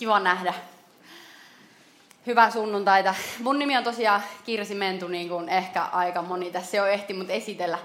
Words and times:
Kiva 0.00 0.20
nähdä. 0.20 0.54
Hyvää 2.26 2.50
sunnuntaita. 2.50 3.14
Mun 3.40 3.58
nimi 3.58 3.76
on 3.76 3.84
tosiaan 3.84 4.22
Kirsi 4.44 4.74
Mentu, 4.74 5.08
niin 5.08 5.28
kuin 5.28 5.48
ehkä 5.48 5.82
aika 5.82 6.22
moni 6.22 6.50
tässä 6.50 6.76
jo 6.76 6.86
ehti 6.86 7.14
mut 7.14 7.30
esitellä. 7.30 7.78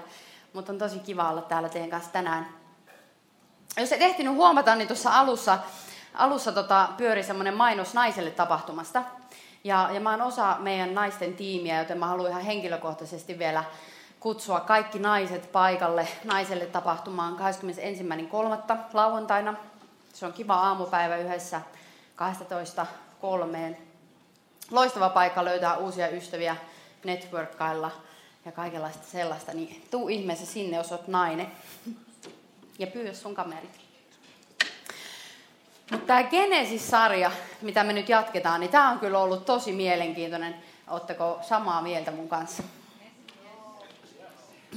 Mutta 0.52 0.72
on 0.72 0.78
tosi 0.78 0.98
kiva 0.98 1.30
olla 1.30 1.42
täällä 1.42 1.68
teidän 1.68 1.90
kanssa 1.90 2.12
tänään. 2.12 2.48
Jos 3.76 3.92
et 3.92 4.02
ehtinyt 4.02 4.34
huomata, 4.34 4.74
niin 4.76 4.88
tuossa 4.88 5.18
alussa, 5.18 5.58
alussa 6.14 6.52
tota, 6.52 6.88
pyöri 6.96 7.22
semmoinen 7.22 7.56
mainos 7.56 7.94
naiselle 7.94 8.30
tapahtumasta. 8.30 9.02
Ja, 9.64 9.88
ja 9.92 10.00
mä 10.00 10.10
oon 10.10 10.22
osa 10.22 10.56
meidän 10.58 10.94
naisten 10.94 11.34
tiimiä, 11.34 11.78
joten 11.78 11.98
mä 11.98 12.06
haluan 12.06 12.30
ihan 12.30 12.42
henkilökohtaisesti 12.42 13.38
vielä 13.38 13.64
kutsua 14.20 14.60
kaikki 14.60 14.98
naiset 14.98 15.52
paikalle 15.52 16.08
naiselle 16.24 16.66
tapahtumaan 16.66 17.36
21.3. 17.36 18.76
lauantaina. 18.92 19.54
Se 20.12 20.26
on 20.26 20.32
kiva 20.32 20.54
aamupäivä 20.54 21.16
yhdessä 21.16 21.60
12.3. 22.16 23.76
Loistava 24.70 25.08
paikka 25.08 25.44
löytää 25.44 25.76
uusia 25.76 26.08
ystäviä 26.08 26.56
networkkailla 27.04 27.90
ja 28.44 28.52
kaikenlaista 28.52 29.06
sellaista, 29.06 29.52
niin 29.52 29.84
tuu 29.90 30.08
ihmeessä 30.08 30.46
sinne, 30.46 30.76
jos 30.76 30.92
oot 30.92 31.08
nainen. 31.08 31.46
Ja 32.78 32.86
pyydä 32.86 33.12
sun 33.12 33.34
kamerit. 33.34 33.80
Mutta 35.90 36.06
tämä 36.06 36.22
Genesis-sarja, 36.22 37.30
mitä 37.62 37.84
me 37.84 37.92
nyt 37.92 38.08
jatketaan, 38.08 38.60
niin 38.60 38.70
tämä 38.70 38.90
on 38.90 38.98
kyllä 38.98 39.18
ollut 39.18 39.44
tosi 39.44 39.72
mielenkiintoinen. 39.72 40.54
Oletteko 40.88 41.38
samaa 41.42 41.82
mieltä 41.82 42.10
mun 42.10 42.28
kanssa? 42.28 42.62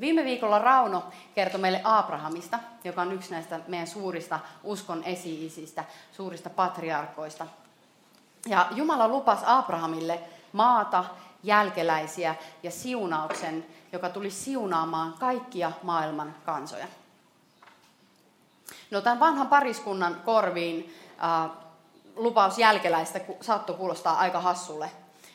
Viime 0.00 0.24
viikolla 0.24 0.58
Rauno 0.58 1.02
kertoi 1.34 1.60
meille 1.60 1.80
Abrahamista, 1.84 2.58
joka 2.84 3.02
on 3.02 3.12
yksi 3.12 3.30
näistä 3.30 3.60
meidän 3.68 3.86
suurista 3.86 4.40
uskon 4.64 5.04
esi-isistä, 5.04 5.84
suurista 6.12 6.50
patriarkoista. 6.50 7.46
Ja 8.46 8.66
Jumala 8.70 9.08
lupasi 9.08 9.42
Abrahamille 9.46 10.20
maata, 10.52 11.04
jälkeläisiä 11.42 12.34
ja 12.62 12.70
siunauksen, 12.70 13.66
joka 13.92 14.08
tuli 14.08 14.30
siunaamaan 14.30 15.14
kaikkia 15.18 15.72
maailman 15.82 16.34
kansoja. 16.44 16.86
No 18.90 19.00
tämän 19.00 19.20
vanhan 19.20 19.48
pariskunnan 19.48 20.20
korviin 20.24 20.94
äh, 21.24 21.50
lupaus 22.16 22.58
jälkeläistä 22.58 23.20
saattoi 23.40 23.76
kuulostaa 23.76 24.18
aika 24.18 24.40
hassulle. 24.40 24.90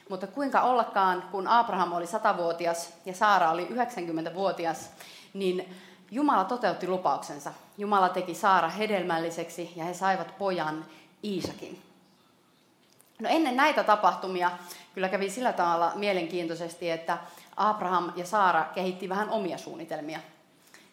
Mutta 0.09 0.27
kuinka 0.27 0.61
ollakaan, 0.61 1.23
kun 1.31 1.47
Abraham 1.47 1.93
oli 1.93 2.05
100-vuotias 2.05 2.93
ja 3.05 3.13
Saara 3.13 3.51
oli 3.51 3.65
90-vuotias, 3.65 4.89
niin 5.33 5.75
Jumala 6.11 6.43
toteutti 6.43 6.87
lupauksensa. 6.87 7.53
Jumala 7.77 8.09
teki 8.09 8.35
Saara 8.35 8.69
hedelmälliseksi 8.69 9.73
ja 9.75 9.83
he 9.83 9.93
saivat 9.93 10.37
pojan 10.37 10.85
Iisakin. 11.23 11.81
No 13.19 13.29
ennen 13.29 13.55
näitä 13.55 13.83
tapahtumia 13.83 14.51
kyllä 14.93 15.09
kävi 15.09 15.29
sillä 15.29 15.53
tavalla 15.53 15.91
mielenkiintoisesti, 15.95 16.89
että 16.89 17.17
Abraham 17.57 18.11
ja 18.15 18.25
Saara 18.25 18.65
kehitti 18.75 19.09
vähän 19.09 19.29
omia 19.29 19.57
suunnitelmia 19.57 20.19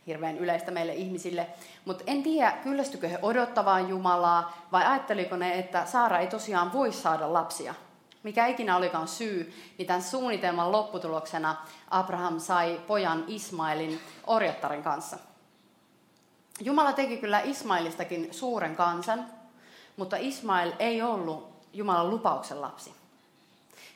hirveän 0.06 0.38
yleistä 0.38 0.70
meille 0.70 0.94
ihmisille. 0.94 1.46
Mutta 1.84 2.04
en 2.06 2.22
tiedä, 2.22 2.52
kyllästykö 2.52 3.08
he 3.08 3.18
odottavaan 3.22 3.88
Jumalaa 3.88 4.56
vai 4.72 4.84
ajatteliko 4.84 5.36
ne, 5.36 5.58
että 5.58 5.86
Saara 5.86 6.18
ei 6.18 6.26
tosiaan 6.26 6.72
voi 6.72 6.92
saada 6.92 7.32
lapsia. 7.32 7.74
Mikä 8.22 8.46
ikinä 8.46 8.76
olikaan 8.76 9.08
syy, 9.08 9.54
niin 9.78 9.86
tämän 9.86 10.02
suunnitelman 10.02 10.72
lopputuloksena 10.72 11.56
Abraham 11.90 12.40
sai 12.40 12.80
pojan 12.86 13.24
Ismailin 13.26 14.00
orjattaren 14.26 14.82
kanssa. 14.82 15.18
Jumala 16.60 16.92
teki 16.92 17.16
kyllä 17.16 17.40
Ismailistakin 17.40 18.34
suuren 18.34 18.76
kansan, 18.76 19.26
mutta 19.96 20.16
Ismail 20.16 20.72
ei 20.78 21.02
ollut 21.02 21.50
Jumalan 21.72 22.10
lupauksen 22.10 22.60
lapsi. 22.60 22.94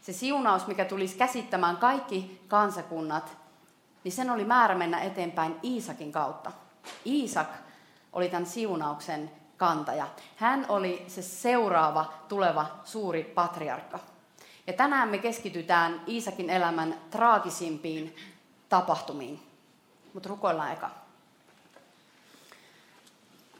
Se 0.02 0.12
siunaus, 0.12 0.66
mikä 0.66 0.84
tulisi 0.84 1.16
käsittämään 1.16 1.76
kaikki 1.76 2.40
kansakunnat, 2.48 3.36
niin 4.04 4.12
sen 4.12 4.30
oli 4.30 4.44
määrä 4.44 4.74
mennä 4.74 5.00
eteenpäin 5.00 5.56
Iisakin 5.64 6.12
kautta. 6.12 6.52
Iisak 7.06 7.48
oli 8.12 8.28
tämän 8.28 8.46
siunauksen 8.46 9.30
kantaja. 9.56 10.06
Hän 10.36 10.66
oli 10.68 11.04
se 11.08 11.22
seuraava 11.22 12.12
tuleva 12.28 12.66
suuri 12.84 13.24
patriarkka. 13.24 13.98
Ja 14.66 14.72
tänään 14.72 15.08
me 15.08 15.18
keskitytään 15.18 16.02
Iisakin 16.08 16.50
elämän 16.50 16.94
traagisimpiin 17.10 18.16
tapahtumiin. 18.68 19.42
Mutta 20.14 20.28
rukoillaan 20.28 20.72
eka. 20.72 20.90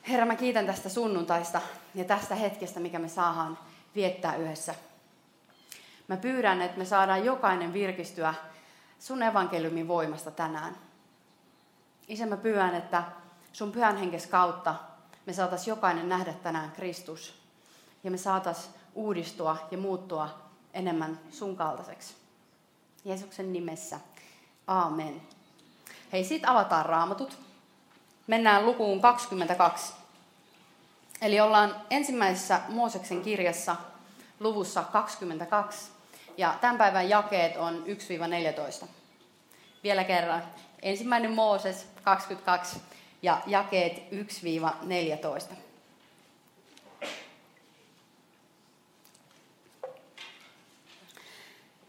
Herra, 0.09 0.26
mä 0.26 0.37
kiitän 0.37 0.66
tästä 0.66 0.88
sunnuntaista 0.88 1.60
ja 1.94 2.04
tästä 2.04 2.34
hetkestä, 2.34 2.81
mikä 2.81 2.98
me 2.98 3.09
saadaan 3.09 3.59
viettää 3.94 4.37
yhdessä. 4.37 4.75
Mä 6.09 6.16
pyydän, 6.16 6.62
että 6.62 6.78
me 6.78 6.84
saadaan 6.84 7.25
jokainen 7.25 7.72
virkistyä 7.72 8.34
sun 8.98 9.22
evankeliumin 9.22 9.88
voimasta 9.88 10.31
tänään. 10.31 10.76
Isä, 12.09 12.26
mä 12.26 12.37
pyydän, 12.37 12.75
että 12.75 13.03
sun 13.53 13.72
pyhän 13.72 13.97
henkes 13.97 14.26
kautta 14.26 14.75
me 15.26 15.32
saatas 15.32 15.69
jokainen 15.69 16.09
nähdä 16.09 16.32
tänään 16.32 16.72
Kristus 16.72 17.34
ja 18.04 18.10
me 18.10 18.16
saatas 18.16 18.70
uudistua 18.94 19.56
ja 19.70 19.78
muuttua 19.78 20.28
enemmän 20.75 21.21
sun 21.31 21.57
kaltaiseksi. 21.57 22.15
Jeesuksen 23.05 23.53
nimessä. 23.53 24.01
Aamen. 24.67 25.23
Hei, 26.12 26.25
sit 26.25 26.43
avataan 26.47 26.87
raamatut. 26.87 27.39
Mennään 28.27 28.67
lukuun 28.67 29.01
22. 29.01 29.93
Eli 31.23 31.41
ollaan 31.41 31.77
ensimmäisessä 31.91 32.61
Mooseksen 32.69 33.23
kirjassa 33.23 33.77
luvussa 34.41 34.83
22. 34.83 35.91
Ja 36.37 36.55
tämän 36.61 36.79
päivän 36.79 37.09
jakeet 37.09 37.56
on 37.56 37.85
1-14. 38.83 38.87
Vielä 39.85 40.05
kerran. 40.05 40.43
Ensimmäinen 40.83 41.31
Mooses 41.31 41.87
22 42.03 42.81
ja 43.23 43.41
jakeet 43.47 44.03
1-14. 45.53 45.55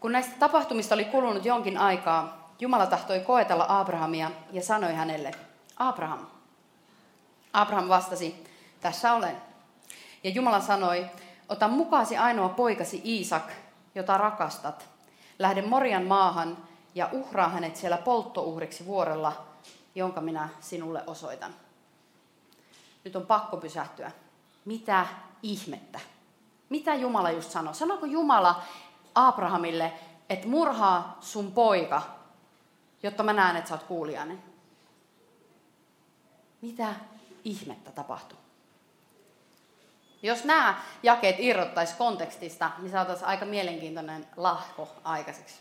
Kun 0.06 0.12
näistä 0.12 0.34
tapahtumista 0.38 0.94
oli 0.94 1.04
kulunut 1.04 1.44
jonkin 1.44 1.78
aikaa, 1.78 2.50
Jumala 2.60 2.86
tahtoi 2.86 3.20
koetella 3.20 3.66
Abrahamia 3.68 4.30
ja 4.52 4.62
sanoi 4.62 4.94
hänelle, 4.94 5.30
Abraham. 5.76 6.26
Abraham 7.52 7.88
vastasi, 7.88 8.44
tässä 8.80 9.12
olen. 9.12 9.36
Ja 10.24 10.30
Jumala 10.30 10.60
sanoi, 10.60 11.06
ota 11.48 11.68
mukaasi 11.68 12.16
ainoa 12.16 12.48
poikasi 12.48 13.02
Iisak, 13.04 13.52
jota 13.94 14.18
rakastat. 14.18 14.88
Lähde 15.38 15.62
Morian 15.62 16.04
maahan 16.04 16.56
ja 16.94 17.08
uhraa 17.12 17.48
hänet 17.48 17.76
siellä 17.76 17.96
polttouhriksi 17.96 18.86
vuorella, 18.86 19.32
jonka 19.94 20.20
minä 20.20 20.48
sinulle 20.60 21.02
osoitan. 21.06 21.54
Nyt 23.04 23.16
on 23.16 23.26
pakko 23.26 23.56
pysähtyä. 23.56 24.10
Mitä 24.64 25.06
ihmettä? 25.42 26.00
Mitä 26.68 26.94
Jumala 26.94 27.30
just 27.30 27.50
sanoi? 27.50 27.74
Sanoiko 27.74 28.06
Jumala 28.06 28.62
Abrahamille, 29.16 29.92
että 30.30 30.48
murhaa 30.48 31.16
sun 31.20 31.52
poika, 31.52 32.02
jotta 33.02 33.22
mä 33.22 33.32
näen, 33.32 33.56
että 33.56 33.68
sä 33.68 33.74
oot 33.74 33.82
kuulijainen? 33.82 34.42
Mitä 36.62 36.94
ihmettä 37.44 37.90
tapahtuu? 37.90 38.38
Jos 40.22 40.44
nämä 40.44 40.74
jakeet 41.02 41.36
irrottaisi 41.38 41.94
kontekstista, 41.96 42.70
niin 42.78 42.90
saataisiin 42.90 43.28
aika 43.28 43.44
mielenkiintoinen 43.44 44.26
lahko 44.36 44.88
aikaiseksi. 45.04 45.54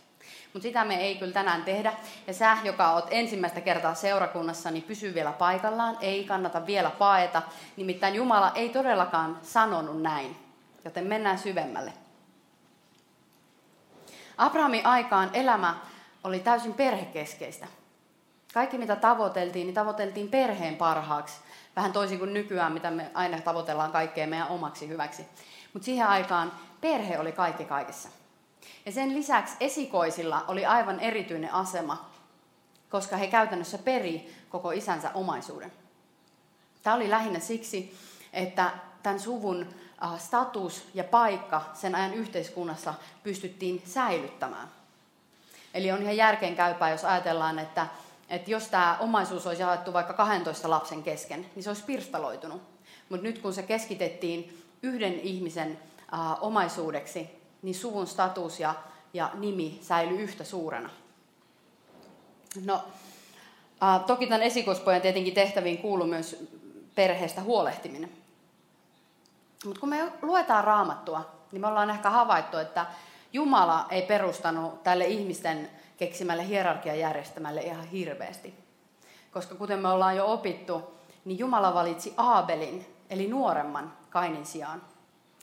Mutta 0.54 0.64
sitä 0.64 0.86
me 0.86 0.96
ei 0.96 1.16
kyllä 1.16 1.34
tänään 1.34 1.64
tehdä. 1.64 1.94
Ja 2.28 2.34
sä, 2.34 2.58
joka 2.64 2.92
oot 2.92 3.08
ensimmäistä 3.12 3.62
kertaa 3.62 3.94
seurakunnassa, 3.94 4.72
niin 4.72 4.84
pysy 4.84 5.14
vielä 5.14 5.32
paikallaan, 5.32 5.98
ei 6.02 6.24
kannata 6.24 6.66
vielä 6.66 6.90
paeta. 6.90 7.42
Nimittäin 7.78 8.16
Jumala 8.16 8.52
ei 8.56 8.70
todellakaan 8.70 9.40
sanonut 9.42 10.02
näin, 10.02 10.38
joten 10.86 11.08
mennään 11.08 11.38
syvemmälle. 11.38 11.94
Abrahamin 14.38 14.86
aikaan 14.86 15.30
elämä 15.34 15.76
oli 16.24 16.40
täysin 16.40 16.74
perhekeskeistä. 16.74 17.68
Kaikki 18.54 18.78
mitä 18.78 18.96
tavoiteltiin, 18.96 19.68
niin 19.68 19.76
tavoiteltiin 19.76 20.30
perheen 20.30 20.76
parhaaksi. 20.76 21.36
Vähän 21.76 21.94
toisin 21.94 22.20
kuin 22.20 22.34
nykyään, 22.34 22.74
mitä 22.74 22.92
me 22.92 23.12
aina 23.14 23.42
tavoitellaan 23.42 23.92
kaikkea 23.92 24.28
meidän 24.28 24.48
omaksi 24.48 24.88
hyväksi. 24.88 25.26
Mutta 25.74 25.86
siihen 25.86 26.08
aikaan 26.08 26.52
perhe 26.82 27.20
oli 27.20 27.32
kaikki 27.32 27.66
kaikessa. 27.66 28.10
Ja 28.86 28.92
sen 28.92 29.16
lisäksi 29.16 29.56
esikoisilla 29.60 30.46
oli 30.48 30.66
aivan 30.66 31.00
erityinen 31.00 31.54
asema, 31.54 32.10
koska 32.90 33.18
he 33.18 33.28
käytännössä 33.28 33.78
peri 33.78 34.36
koko 34.50 34.72
isänsä 34.72 35.12
omaisuuden. 35.14 35.72
Tämä 36.84 36.96
oli 36.96 37.10
lähinnä 37.10 37.40
siksi, 37.40 37.98
että 38.34 38.72
tämän 39.04 39.20
suvun 39.20 39.68
status 40.18 40.88
ja 40.94 41.04
paikka 41.04 41.62
sen 41.74 41.96
ajan 41.96 42.14
yhteiskunnassa 42.14 42.94
pystyttiin 43.24 43.84
säilyttämään. 43.86 44.68
Eli 45.74 45.92
on 45.92 46.02
ihan 46.02 46.18
järkeenkäypää, 46.18 46.90
jos 46.92 47.06
ajatellaan, 47.06 47.60
että, 47.60 47.88
että 48.30 48.52
jos 48.52 48.68
tämä 48.68 48.98
omaisuus 49.00 49.48
olisi 49.48 49.62
jaettu 49.62 49.94
vaikka 49.94 50.14
12 50.14 50.70
lapsen 50.70 51.04
kesken, 51.04 51.46
niin 51.56 51.64
se 51.64 51.70
olisi 51.70 51.84
pirstaloitunut. 51.84 52.62
Mutta 53.10 53.24
nyt 53.24 53.40
kun 53.40 53.54
se 53.54 53.64
keskitettiin 53.64 54.64
yhden 54.84 55.20
ihmisen 55.20 55.80
äh, 56.14 56.44
omaisuudeksi, 56.44 57.30
niin 57.62 57.76
suvun 57.76 58.08
status 58.08 58.60
ja, 58.60 58.76
ja 59.14 59.32
nimi 59.34 59.80
säilyy 59.82 60.22
yhtä 60.22 60.44
suurena. 60.44 60.90
No, 62.66 62.84
äh, 63.84 64.06
toki 64.08 64.28
tämän 64.28 64.44
esikoispojan 64.44 65.02
tietenkin 65.02 65.34
tehtäviin 65.34 65.78
kuuluu 65.78 66.08
myös 66.08 66.44
perheestä 66.96 67.42
huolehtiminen. 67.42 68.25
Mutta 69.66 69.80
kun 69.80 69.90
me 69.90 70.12
luetaan 70.22 70.64
raamattua, 70.64 71.32
niin 71.52 71.62
me 71.62 71.68
ollaan 71.68 71.90
ehkä 71.90 72.10
havaittu, 72.10 72.58
että 72.58 72.86
Jumala 73.34 73.86
ei 73.90 74.02
perustanut 74.02 74.84
tälle 74.84 75.06
ihmisten 75.06 75.70
keksimälle 75.98 76.48
hierarkiajärjestelmälle 76.48 77.62
ihan 77.62 77.86
hirveästi. 77.86 78.54
Koska 79.32 79.56
kuten 79.56 79.80
me 79.80 79.88
ollaan 79.88 80.18
jo 80.18 80.34
opittu, 80.34 80.96
niin 81.26 81.40
Jumala 81.40 81.74
valitsi 81.74 82.14
Aabelin, 82.18 82.86
eli 83.10 83.28
nuoremman 83.28 83.94
Kainin 84.10 84.46
sijaan. 84.46 84.82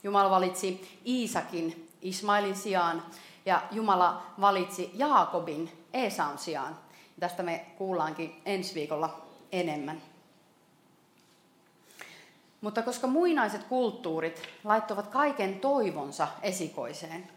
Jumala 0.03 0.29
valitsi 0.29 0.99
Iisakin 1.07 1.89
Ismailin 2.01 2.55
sijaan 2.55 3.03
ja 3.45 3.61
Jumala 3.71 4.21
valitsi 4.41 4.91
Jaakobin 4.93 5.87
Esaun 5.93 6.37
sijaan. 6.37 6.77
Tästä 7.19 7.43
me 7.43 7.65
kuullaankin 7.77 8.41
ensi 8.45 8.75
viikolla 8.75 9.21
enemmän. 9.51 10.01
Mutta 12.63 12.81
koska 12.81 13.07
muinaiset 13.07 13.63
kulttuurit 13.63 14.41
laittoivat 14.63 15.07
kaiken 15.07 15.59
toivonsa 15.59 16.27
esikoiseen, 16.41 17.27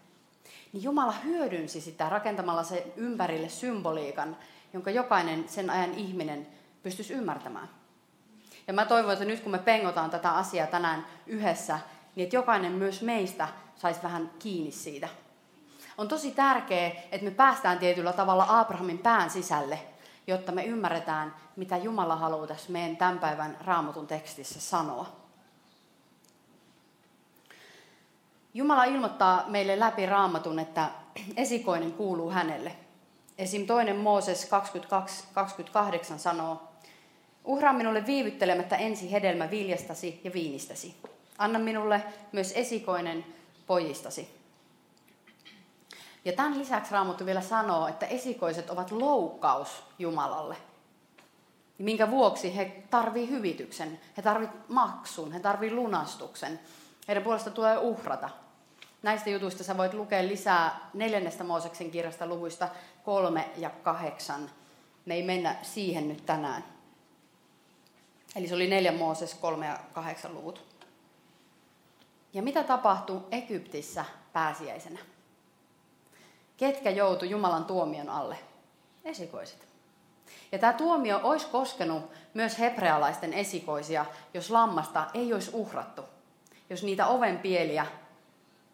niin 0.73 0.82
Jumala 0.82 1.12
hyödynsi 1.12 1.81
sitä 1.81 2.08
rakentamalla 2.08 2.62
sen 2.62 2.82
ympärille 2.96 3.49
symboliikan, 3.49 4.37
jonka 4.73 4.90
jokainen 4.90 5.49
sen 5.49 5.70
ajan 5.70 5.94
ihminen 5.94 6.46
pystyisi 6.82 7.12
ymmärtämään. 7.12 7.69
Ja 8.67 8.73
mä 8.73 8.84
toivon, 8.84 9.12
että 9.12 9.25
nyt 9.25 9.40
kun 9.40 9.52
me 9.52 9.58
pengotaan 9.58 10.11
tätä 10.11 10.31
asiaa 10.31 10.67
tänään 10.67 11.06
yhdessä, 11.26 11.78
niin 12.17 12.25
että 12.25 12.37
jokainen 12.37 12.73
myös 12.73 13.02
meistä 13.02 13.49
saisi 13.76 14.02
vähän 14.02 14.31
kiinni 14.38 14.73
siitä. 14.73 15.08
On 15.99 16.08
tosi 16.08 16.31
tärkeää, 16.31 16.93
että 17.12 17.25
me 17.25 17.31
päästään 17.31 17.78
tietyllä 17.78 18.12
tavalla 18.12 18.46
Abrahamin 18.49 18.99
pään 18.99 19.31
sisälle, 19.31 19.78
jotta 20.26 20.52
me 20.52 20.64
ymmärretään, 20.64 21.34
mitä 21.56 21.76
Jumala 21.76 22.17
haluaa 22.17 22.46
tässä 22.46 22.73
meidän 22.73 22.96
tämän 22.96 23.19
päivän 23.19 23.56
raamatun 23.61 24.06
tekstissä 24.06 24.61
sanoa. 24.61 25.06
Jumala 28.55 28.84
ilmoittaa 28.84 29.44
meille 29.49 29.81
läpi 29.81 30.06
raamatun, 30.06 30.58
että 30.58 30.90
esikoinen 31.37 31.93
kuuluu 31.93 32.31
hänelle. 32.31 32.73
Esim. 33.38 33.67
toinen 33.67 33.96
Mooses 33.96 34.50
22-28 36.14 36.19
sanoo, 36.19 36.62
Uhraa 37.44 37.73
minulle 37.73 38.06
viivyttelemättä 38.06 38.76
ensi 38.76 39.12
hedelmä 39.12 39.50
viljastasi 39.50 40.20
ja 40.25 40.32
viinistäsi. 40.32 40.94
Anna 41.38 41.58
minulle 41.58 42.02
myös 42.32 42.52
esikoinen 42.56 43.25
pojistasi. 43.67 44.37
Ja 46.26 46.32
tämän 46.32 46.58
lisäksi 46.58 46.93
Raamattu 46.93 47.26
vielä 47.26 47.40
sanoo, 47.40 47.88
että 47.88 48.06
esikoiset 48.06 48.70
ovat 48.70 48.90
loukkaus 48.90 49.82
Jumalalle. 49.99 50.56
Minkä 51.78 52.11
vuoksi 52.11 52.56
he 52.56 52.82
tarvitsevat 52.90 53.38
hyvityksen, 53.38 54.00
he 54.17 54.23
tarvitsevat 54.23 54.69
maksun, 54.69 55.32
he 55.32 55.40
tarvitsevat 55.40 55.84
lunastuksen. 55.84 56.61
Heidän 57.08 57.25
puolesta 57.25 57.50
tulee 57.50 57.78
uhrata. 57.78 58.31
Näistä 59.02 59.31
jutuista 59.31 59.64
sä 59.64 59.76
voit 59.76 59.94
lukea 59.94 60.23
lisää 60.23 60.90
neljännestä 60.94 61.44
Mooseksen 61.44 61.90
kirjasta 61.90 62.26
luvuista 62.26 62.69
kolme 63.05 63.50
ja 63.56 63.70
kahdeksan. 63.70 64.50
Me 65.05 65.14
ei 65.14 65.23
mennä 65.23 65.56
siihen 65.62 66.08
nyt 66.08 66.26
tänään. 66.26 66.64
Eli 68.37 68.49
se 68.49 68.55
oli 68.55 68.67
neljä 68.67 68.93
Mooses, 68.93 69.34
kolme 69.34 69.67
ja 69.67 69.78
kahdeksan 69.93 70.34
luvut. 70.34 70.64
Ja 72.32 72.43
mitä 72.43 72.64
tapahtui 72.64 73.20
Egyptissä 73.31 74.05
pääsiäisenä? 74.32 74.99
Ketkä 76.56 76.90
joutu 76.90 77.24
Jumalan 77.24 77.64
tuomion 77.64 78.08
alle? 78.08 78.38
Esikoiset. 79.04 79.66
Ja 80.52 80.58
tämä 80.58 80.72
tuomio 80.72 81.20
olisi 81.22 81.46
koskenut 81.46 82.10
myös 82.34 82.58
hebrealaisten 82.58 83.32
esikoisia, 83.32 84.06
jos 84.34 84.50
lammasta 84.50 85.06
ei 85.14 85.34
olisi 85.34 85.50
uhrattu, 85.52 86.02
jos 86.70 86.82
niitä 86.82 87.06
ovenpieliä 87.06 87.86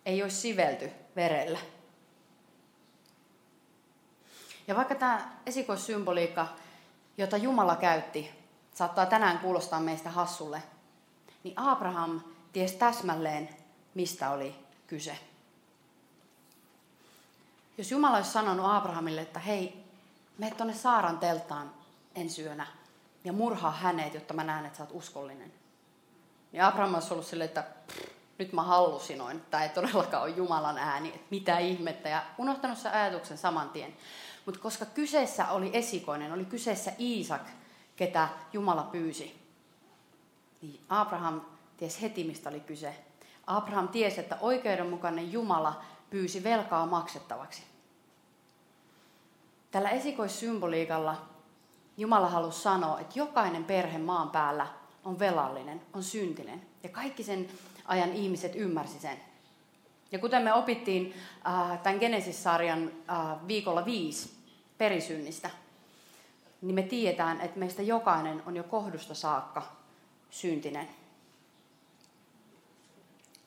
ei 0.07 0.23
olisi 0.23 0.37
sivelty 0.37 0.93
verellä. 1.17 1.59
Ja 4.69 4.77
vaikka 4.77 4.95
tämä 4.95 5.31
esikoissymboliikka, 5.47 6.47
jota 7.19 7.37
Jumala 7.37 7.77
käytti, 7.77 8.31
saattaa 8.75 9.07
tänään 9.07 9.39
kuulostaa 9.39 9.81
meistä 9.81 10.11
hassulle, 10.11 10.63
niin 11.45 11.59
Abraham 11.59 12.21
tiesi 12.53 12.77
täsmälleen, 12.77 13.49
mistä 13.95 14.31
oli 14.31 14.55
kyse. 14.87 15.19
Jos 17.79 17.91
Jumala 17.91 18.17
olisi 18.17 18.31
sanonut 18.31 18.67
Abrahamille, 18.69 19.21
että 19.21 19.41
hei, 19.41 19.85
mene 20.39 20.55
tuonne 20.55 20.75
Saaran 20.75 21.19
teltaan 21.19 21.75
ensi 22.15 22.43
yönä 22.43 22.67
ja 23.25 23.33
murhaa 23.33 23.71
hänet, 23.71 24.15
jotta 24.15 24.35
mä 24.35 24.45
näen, 24.45 24.67
että 24.67 24.79
sä 24.79 24.83
oot 24.83 24.93
uskollinen. 24.93 25.53
Niin 26.53 26.63
Abraham 26.63 26.95
olisi 26.95 27.13
ollut 27.13 27.27
silleen, 27.27 27.49
että 27.49 27.65
nyt 28.39 28.53
mä 28.53 28.63
hallusinoin, 28.63 29.41
tämä 29.51 29.63
ei 29.63 29.69
todellakaan 29.69 30.23
ole 30.23 30.31
Jumalan 30.31 30.79
ääni, 30.79 31.09
että 31.09 31.27
mitä 31.31 31.59
ihmettä, 31.59 32.09
ja 32.09 32.23
unohtanut 32.39 32.79
sen 32.79 32.93
ajatuksen 32.93 33.39
saman 33.39 33.71
tien. 33.71 33.97
Mutta 34.47 34.61
koska 34.61 34.85
kyseessä 34.85 35.49
oli 35.49 35.71
esikoinen, 35.73 36.33
oli 36.33 36.45
kyseessä 36.45 36.93
Iisak, 37.01 37.43
ketä 37.97 38.29
Jumala 38.53 38.83
pyysi, 38.83 39.43
niin 40.63 40.81
Abraham 40.89 41.41
tiesi 41.77 42.03
heti, 42.03 42.25
mistä 42.25 42.49
oli 42.49 42.61
kyse. 42.61 42.95
Abraham 43.47 43.89
tiesi, 43.89 44.21
että 44.21 44.39
oikeudenmukainen 44.41 45.33
Jumala 45.33 45.83
pyysi 46.11 46.45
velkaa 46.45 46.87
maksettavaksi. 46.87 47.72
Tällä 49.73 49.91
esikoissymboliikalla 49.91 51.17
Jumala 51.97 52.29
halusi 52.29 52.61
sanoa, 52.61 53.01
että 53.01 53.19
jokainen 53.19 53.65
perhe 53.65 53.99
maan 53.99 54.31
päällä 54.31 54.67
on 55.05 55.19
velallinen, 55.19 55.83
on 55.93 56.03
syntinen. 56.03 56.63
Ja 56.83 56.89
kaikki 56.89 57.23
sen 57.23 57.49
ajan 57.87 58.13
ihmiset 58.13 58.53
ymmärsi 58.55 58.99
sen. 58.99 59.21
Ja 60.13 60.19
kuten 60.19 60.43
me 60.43 60.53
opittiin 60.53 61.15
äh, 61.47 61.79
tämän 61.83 61.99
Genesis-sarjan 61.99 62.93
äh, 63.11 63.47
viikolla 63.49 63.85
viisi 63.85 64.33
perisynnistä, 64.79 65.51
niin 66.63 66.75
me 66.75 66.83
tiedetään, 66.83 67.41
että 67.41 67.59
meistä 67.59 67.83
jokainen 67.83 68.43
on 68.47 68.57
jo 68.57 68.65
kohdusta 68.65 69.15
saakka 69.15 69.63
syntinen. 70.31 70.89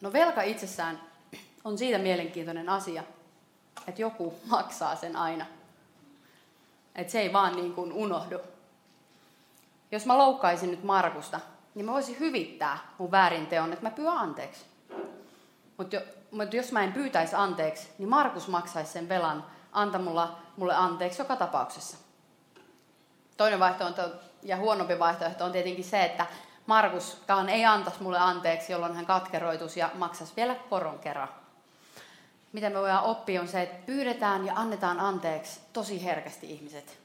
No 0.01 0.13
velka 0.13 0.41
itsessään 0.41 1.01
on 1.63 1.77
siitä 1.77 1.97
mielenkiintoinen 1.97 2.69
asia, 2.69 3.03
että 3.87 4.01
joku 4.01 4.33
maksaa 4.45 4.95
sen 4.95 5.15
aina. 5.15 5.45
Että 6.95 7.11
se 7.11 7.19
ei 7.19 7.33
vaan 7.33 7.55
niin 7.55 7.73
kuin 7.73 7.93
unohdu. 7.93 8.39
Jos 9.91 10.05
mä 10.05 10.17
loukkaisin 10.17 10.71
nyt 10.71 10.83
Markusta, 10.83 11.39
niin 11.75 11.85
mä 11.85 11.91
voisin 11.91 12.19
hyvittää 12.19 12.77
mun 12.97 13.11
väärinteon, 13.11 13.73
että 13.73 13.85
mä 13.85 13.91
pyydän 13.91 14.17
anteeksi. 14.17 14.65
Mutta 15.77 15.95
jo, 15.95 16.01
mut 16.31 16.53
jos 16.53 16.71
mä 16.71 16.83
en 16.83 16.93
pyytäisi 16.93 17.35
anteeksi, 17.35 17.89
niin 17.97 18.09
Markus 18.09 18.47
maksaisi 18.47 18.91
sen 18.91 19.09
velan 19.09 19.45
anta 19.71 19.99
mulla, 19.99 20.37
mulle 20.57 20.75
anteeksi 20.75 21.21
joka 21.21 21.35
tapauksessa. 21.35 21.97
Toinen 23.37 23.59
vaihtoehto 23.59 24.01
ja 24.43 24.57
huonompi 24.57 24.99
vaihtoehto 24.99 25.45
on 25.45 25.51
tietenkin 25.51 25.83
se, 25.83 26.03
että 26.03 26.25
Markuskaan 26.65 27.49
ei 27.49 27.65
antaisi 27.65 28.03
mulle 28.03 28.19
anteeksi, 28.19 28.71
jolloin 28.71 28.95
hän 28.95 29.05
katkeroitus 29.05 29.77
ja 29.77 29.89
maksaisi 29.93 30.33
vielä 30.35 30.55
koron 30.69 30.99
kerran. 30.99 31.29
Mitä 32.55 32.69
me 32.69 32.79
voidaan 32.79 33.03
oppia, 33.03 33.41
on 33.41 33.47
se, 33.47 33.61
että 33.61 33.85
pyydetään 33.85 34.45
ja 34.45 34.53
annetaan 34.55 34.99
anteeksi 34.99 35.59
tosi 35.73 36.03
herkästi 36.03 36.51
ihmiset. 36.51 36.97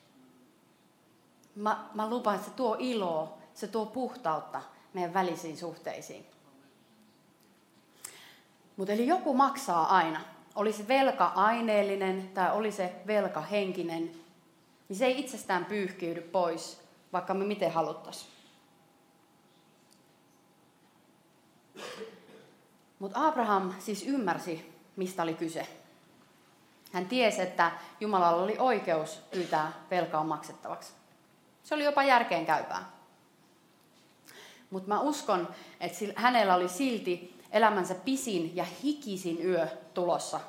Mä, 1.54 1.84
mä 1.94 2.10
lupaan, 2.10 2.36
että 2.36 2.48
se 2.48 2.56
tuo 2.56 2.76
iloa, 2.78 3.38
se 3.54 3.66
tuo 3.68 3.86
puhtautta 3.86 4.62
meidän 4.94 5.14
välisiin 5.14 5.56
suhteisiin. 5.56 6.26
Mutta 8.76 8.92
eli 8.92 9.06
joku 9.06 9.34
maksaa 9.34 9.96
aina. 9.96 10.20
Oli 10.54 10.72
se 10.72 10.88
velka 10.88 11.26
aineellinen 11.26 12.30
tai 12.34 12.52
oli 12.52 12.72
se 12.72 12.92
velka 13.06 13.40
henkinen, 13.40 14.10
niin 14.88 14.96
se 14.96 15.06
ei 15.06 15.20
itsestään 15.20 15.64
pyyhkiydy 15.64 16.20
pois, 16.20 16.80
vaikka 17.12 17.34
me 17.34 17.44
miten 17.44 17.72
haluttaisiin. 17.72 18.30
Mutta 22.98 23.26
Abraham 23.26 23.74
siis 23.78 24.06
ymmärsi, 24.06 24.69
mistä 25.00 25.22
oli 25.22 25.34
kyse. 25.34 25.68
Hän 26.92 27.06
tiesi, 27.06 27.42
että 27.42 27.72
Jumalalla 28.00 28.42
oli 28.42 28.56
oikeus 28.58 29.20
pyytää 29.30 29.72
velkaa 29.90 30.24
maksettavaksi. 30.24 30.92
Se 31.62 31.74
oli 31.74 31.84
jopa 31.84 32.02
järkeenkäypää. 32.02 32.90
Mutta 34.70 34.88
mä 34.88 35.00
uskon, 35.00 35.48
että 35.80 35.98
hänellä 36.16 36.54
oli 36.54 36.68
silti 36.68 37.40
elämänsä 37.50 37.94
pisin 37.94 38.56
ja 38.56 38.64
hikisin 38.82 39.44
yö 39.44 39.68
tulossa. 39.94 40.40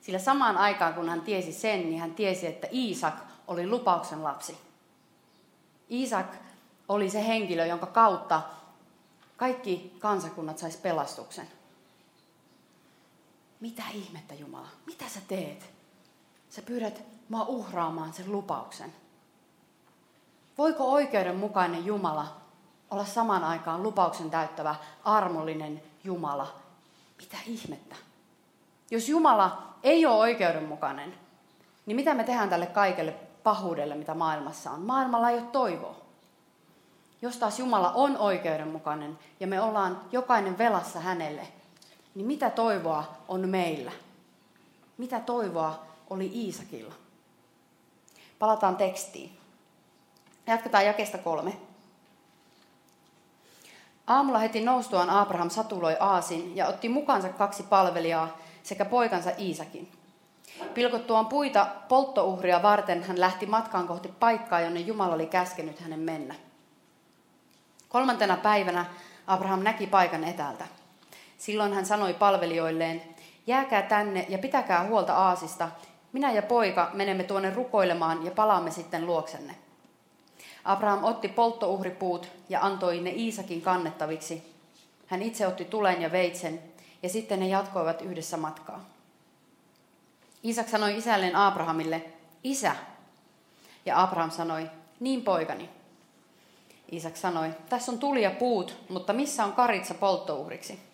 Sillä 0.00 0.18
samaan 0.18 0.56
aikaan, 0.56 0.94
kun 0.94 1.08
hän 1.08 1.20
tiesi 1.20 1.52
sen, 1.52 1.80
niin 1.80 2.00
hän 2.00 2.14
tiesi, 2.14 2.46
että 2.46 2.68
Iisak 2.72 3.14
oli 3.46 3.66
lupauksen 3.66 4.24
lapsi. 4.24 4.58
Iisak 5.90 6.26
oli 6.88 7.10
se 7.10 7.26
henkilö, 7.26 7.66
jonka 7.66 7.86
kautta 7.86 8.42
kaikki 9.36 9.96
kansakunnat 9.98 10.58
sais 10.58 10.76
pelastuksen. 10.76 11.48
Mitä 13.62 13.82
ihmettä 13.92 14.34
Jumala? 14.34 14.68
Mitä 14.86 15.08
sä 15.08 15.20
teet? 15.28 15.70
Sä 16.50 16.62
pyydät 16.62 17.02
mua 17.28 17.44
uhraamaan 17.44 18.12
sen 18.12 18.32
lupauksen. 18.32 18.92
Voiko 20.58 20.92
oikeudenmukainen 20.92 21.86
Jumala 21.86 22.36
olla 22.90 23.04
samaan 23.04 23.44
aikaan 23.44 23.82
lupauksen 23.82 24.30
täyttävä, 24.30 24.74
armollinen 25.04 25.82
Jumala? 26.04 26.54
Mitä 27.18 27.36
ihmettä? 27.46 27.96
Jos 28.90 29.08
Jumala 29.08 29.74
ei 29.82 30.06
ole 30.06 30.14
oikeudenmukainen, 30.16 31.14
niin 31.86 31.96
mitä 31.96 32.14
me 32.14 32.24
tehdään 32.24 32.48
tälle 32.48 32.66
kaikelle 32.66 33.14
pahuudelle, 33.42 33.94
mitä 33.94 34.14
maailmassa 34.14 34.70
on? 34.70 34.80
Maailmalla 34.80 35.30
ei 35.30 35.38
ole 35.38 35.46
toivoa. 35.46 35.96
Jos 37.22 37.36
taas 37.36 37.58
Jumala 37.58 37.90
on 37.90 38.16
oikeudenmukainen 38.16 39.18
ja 39.40 39.46
me 39.46 39.60
ollaan 39.60 40.00
jokainen 40.12 40.58
velassa 40.58 41.00
hänelle, 41.00 41.48
niin 42.14 42.26
mitä 42.26 42.50
toivoa 42.50 43.04
on 43.28 43.48
meillä? 43.48 43.92
Mitä 44.98 45.20
toivoa 45.20 45.82
oli 46.10 46.30
Iisakilla? 46.34 46.94
Palataan 48.38 48.76
tekstiin. 48.76 49.38
Jatketaan 50.46 50.86
jakesta 50.86 51.18
kolme. 51.18 51.56
Aamulla 54.06 54.38
heti 54.38 54.64
noustuaan 54.64 55.10
Abraham 55.10 55.50
satuloi 55.50 55.96
aasin 56.00 56.56
ja 56.56 56.66
otti 56.66 56.88
mukaansa 56.88 57.28
kaksi 57.28 57.62
palvelijaa 57.62 58.38
sekä 58.62 58.84
poikansa 58.84 59.30
Iisakin. 59.38 59.92
Pilkottuaan 60.74 61.26
puita 61.26 61.66
polttouhria 61.88 62.62
varten 62.62 63.02
hän 63.02 63.20
lähti 63.20 63.46
matkaan 63.46 63.88
kohti 63.88 64.08
paikkaa, 64.20 64.60
jonne 64.60 64.80
Jumala 64.80 65.14
oli 65.14 65.26
käskenyt 65.26 65.80
hänen 65.80 66.00
mennä. 66.00 66.34
Kolmantena 67.88 68.36
päivänä 68.36 68.84
Abraham 69.26 69.62
näki 69.62 69.86
paikan 69.86 70.24
etäältä. 70.24 70.64
Silloin 71.42 71.72
hän 71.72 71.86
sanoi 71.86 72.14
palvelijoilleen, 72.14 73.02
jääkää 73.46 73.82
tänne 73.82 74.26
ja 74.28 74.38
pitäkää 74.38 74.84
huolta 74.84 75.14
aasista. 75.14 75.68
Minä 76.12 76.32
ja 76.32 76.42
poika 76.42 76.90
menemme 76.94 77.24
tuonne 77.24 77.54
rukoilemaan 77.54 78.24
ja 78.24 78.30
palaamme 78.30 78.70
sitten 78.70 79.06
luoksenne. 79.06 79.54
Abraham 80.64 81.04
otti 81.04 81.28
polttouhripuut 81.28 82.28
ja 82.48 82.60
antoi 82.60 83.00
ne 83.00 83.10
Iisakin 83.10 83.62
kannettaviksi. 83.62 84.54
Hän 85.06 85.22
itse 85.22 85.46
otti 85.46 85.64
tulen 85.64 86.02
ja 86.02 86.12
veitsen 86.12 86.62
ja 87.02 87.08
sitten 87.08 87.40
ne 87.40 87.48
jatkoivat 87.48 88.02
yhdessä 88.02 88.36
matkaa. 88.36 88.84
Iisak 90.44 90.68
sanoi 90.68 90.96
isälleen 90.96 91.36
Abrahamille, 91.36 92.04
isä. 92.44 92.76
Ja 93.86 94.02
Abraham 94.02 94.30
sanoi, 94.30 94.70
niin 95.00 95.22
poikani. 95.22 95.68
Isak 96.92 97.16
sanoi, 97.16 97.50
tässä 97.68 97.92
on 97.92 97.98
tuli 97.98 98.22
ja 98.22 98.30
puut, 98.30 98.76
mutta 98.88 99.12
missä 99.12 99.44
on 99.44 99.52
karitsa 99.52 99.94
polttouhriksi? 99.94 100.91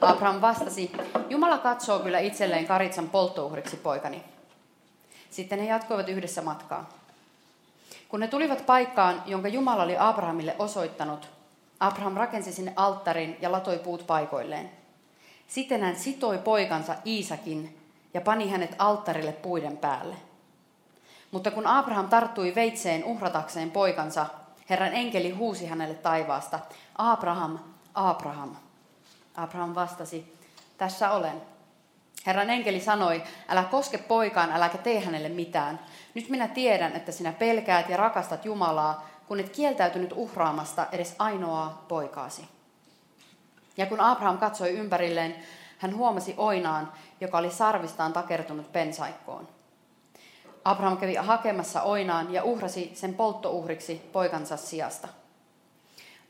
Abraham 0.00 0.40
vastasi, 0.40 0.92
Jumala 1.30 1.58
katsoo 1.58 1.98
kyllä 1.98 2.18
itselleen 2.18 2.66
karitsan 2.66 3.10
polttouhriksi, 3.10 3.76
poikani. 3.76 4.22
Sitten 5.30 5.58
he 5.58 5.66
jatkoivat 5.66 6.08
yhdessä 6.08 6.42
matkaa. 6.42 6.88
Kun 8.08 8.20
ne 8.20 8.28
tulivat 8.28 8.66
paikkaan, 8.66 9.22
jonka 9.26 9.48
Jumala 9.48 9.82
oli 9.82 9.96
Abrahamille 9.98 10.56
osoittanut, 10.58 11.28
Abraham 11.80 12.16
rakensi 12.16 12.52
sinne 12.52 12.72
alttarin 12.76 13.36
ja 13.40 13.52
latoi 13.52 13.78
puut 13.78 14.06
paikoilleen. 14.06 14.70
Sitten 15.46 15.80
hän 15.82 15.96
sitoi 15.96 16.38
poikansa 16.38 16.94
Iisakin 17.06 17.78
ja 18.14 18.20
pani 18.20 18.50
hänet 18.50 18.74
alttarille 18.78 19.32
puiden 19.32 19.76
päälle. 19.76 20.16
Mutta 21.30 21.50
kun 21.50 21.66
Abraham 21.66 22.08
tarttui 22.08 22.54
veitseen 22.54 23.04
uhratakseen 23.04 23.70
poikansa, 23.70 24.26
Herran 24.70 24.94
enkeli 24.94 25.30
huusi 25.30 25.66
hänelle 25.66 25.94
taivaasta, 25.94 26.58
Abraham, 26.98 27.58
Abraham. 27.94 28.56
Abraham 29.36 29.74
vastasi, 29.74 30.36
tässä 30.78 31.10
olen. 31.10 31.42
Herran 32.26 32.50
enkeli 32.50 32.80
sanoi, 32.80 33.22
älä 33.48 33.64
koske 33.64 33.98
poikaan, 33.98 34.52
äläkä 34.52 34.78
tee 34.78 35.00
hänelle 35.00 35.28
mitään. 35.28 35.80
Nyt 36.14 36.28
minä 36.28 36.48
tiedän, 36.48 36.92
että 36.92 37.12
sinä 37.12 37.32
pelkäät 37.32 37.88
ja 37.88 37.96
rakastat 37.96 38.44
Jumalaa, 38.44 39.08
kun 39.26 39.40
et 39.40 39.48
kieltäytynyt 39.48 40.12
uhraamasta 40.16 40.86
edes 40.92 41.14
ainoaa 41.18 41.84
poikaasi. 41.88 42.48
Ja 43.76 43.86
kun 43.86 44.00
Abraham 44.00 44.38
katsoi 44.38 44.70
ympärilleen, 44.70 45.36
hän 45.78 45.96
huomasi 45.96 46.34
oinaan, 46.36 46.92
joka 47.20 47.38
oli 47.38 47.50
sarvistaan 47.50 48.12
takertunut 48.12 48.72
pensaikkoon. 48.72 49.48
Abraham 50.64 50.96
kävi 50.96 51.14
hakemassa 51.14 51.82
oinaan 51.82 52.32
ja 52.32 52.44
uhrasi 52.44 52.90
sen 52.94 53.14
polttouhriksi 53.14 54.08
poikansa 54.12 54.56
sijasta. 54.56 55.08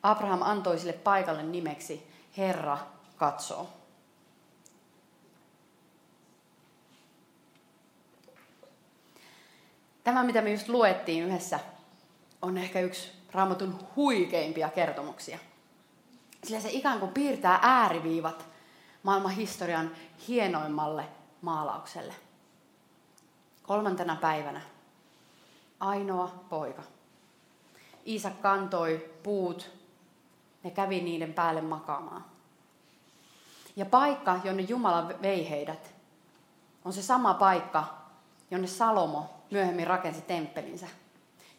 Abraham 0.03 0.43
antoi 0.43 0.79
sille 0.79 0.93
paikalle 0.93 1.43
nimeksi 1.43 2.13
Herra 2.39 2.79
katsoo. 3.23 3.69
Tämä, 10.05 10.23
mitä 10.23 10.43
me 10.43 10.51
just 10.51 10.69
luettiin 10.69 11.25
yhdessä, 11.25 11.61
on 12.43 12.59
ehkä 12.59 12.81
yksi 12.81 13.13
raamatun 13.33 13.79
huikeimpia 13.97 14.69
kertomuksia. 14.69 15.39
Sillä 16.45 16.61
se 16.61 16.71
ikään 16.71 17.01
kuin 17.01 17.13
piirtää 17.13 17.59
ääriviivat 17.63 18.47
maailman 19.03 19.33
historian 19.33 19.91
hienoimmalle 20.29 21.05
maalaukselle. 21.43 22.15
Kolmantena 23.63 24.17
päivänä 24.17 24.61
ainoa 25.81 26.45
poika. 26.49 26.83
Iisak 28.07 28.41
kantoi 28.41 29.11
puut 29.23 29.71
ja 30.65 30.71
kävi 30.71 31.01
niiden 31.01 31.35
päälle 31.35 31.61
makaamaan. 31.61 32.32
Ja 33.77 33.87
paikka, 33.87 34.41
jonne 34.45 34.63
Jumala 34.63 35.09
vei 35.23 35.51
heidät, 35.51 35.95
on 36.85 36.93
se 36.93 37.03
sama 37.03 37.35
paikka, 37.35 37.85
jonne 38.51 38.67
Salomo 38.67 39.31
myöhemmin 39.51 39.87
rakensi 39.87 40.23
temppelinsä. 40.23 40.87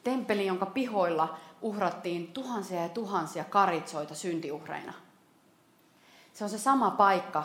Temppeli, 0.04 0.46
jonka 0.46 0.66
pihoilla 0.66 1.38
uhrattiin 1.62 2.32
tuhansia 2.32 2.82
ja 2.82 2.88
tuhansia 2.88 3.44
karitsoita 3.44 4.14
syntiuhreina. 4.14 4.92
Se 6.34 6.44
on 6.44 6.50
se 6.50 6.58
sama 6.58 6.90
paikka, 6.90 7.44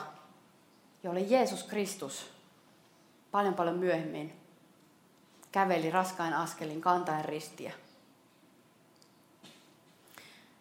jolle 1.03 1.19
Jeesus 1.19 1.63
Kristus 1.63 2.31
paljon 3.31 3.53
paljon 3.53 3.75
myöhemmin 3.77 4.39
käveli 5.51 5.91
raskain 5.91 6.33
askelin 6.33 6.81
kantaen 6.81 7.25
ristiä. 7.25 7.73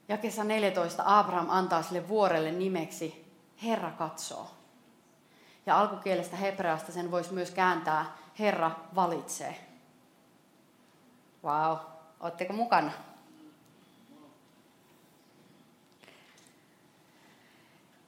Jakessa 0.09 0.45
14 0.45 1.03
Abraham 1.07 1.47
antaa 1.49 1.83
sille 1.83 2.09
vuorelle 2.09 2.53
nimeksi 2.53 3.28
Herra 3.63 3.91
katsoo. 3.91 4.51
Ja 5.67 5.81
alkukielestä 5.81 6.37
hebreasta 6.37 6.93
sen 6.93 7.11
voisi 7.11 7.33
myös 7.33 7.51
kääntää 7.51 8.17
Herra 8.39 8.71
valitsee. 8.95 9.69
Vau, 11.43 11.77
wow. 11.77 11.79
ootteko 12.21 12.53
mukana? 12.53 12.93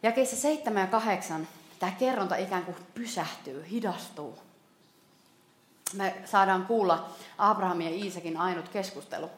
Jakeissa 0.02 0.36
7 0.36 0.80
ja 0.82 0.86
8 0.86 1.48
tämä 1.78 1.92
kerronta 1.92 2.36
ikään 2.36 2.64
kuin 2.64 2.76
pysähtyy, 2.94 3.66
hidastuu. 3.70 4.38
Me 5.94 6.22
saadaan 6.24 6.66
kuulla 6.66 7.08
Abrahamin 7.38 7.86
ja 7.86 7.94
Iisakin 8.04 8.36
ainut 8.36 8.68
keskustelu. 8.68 9.30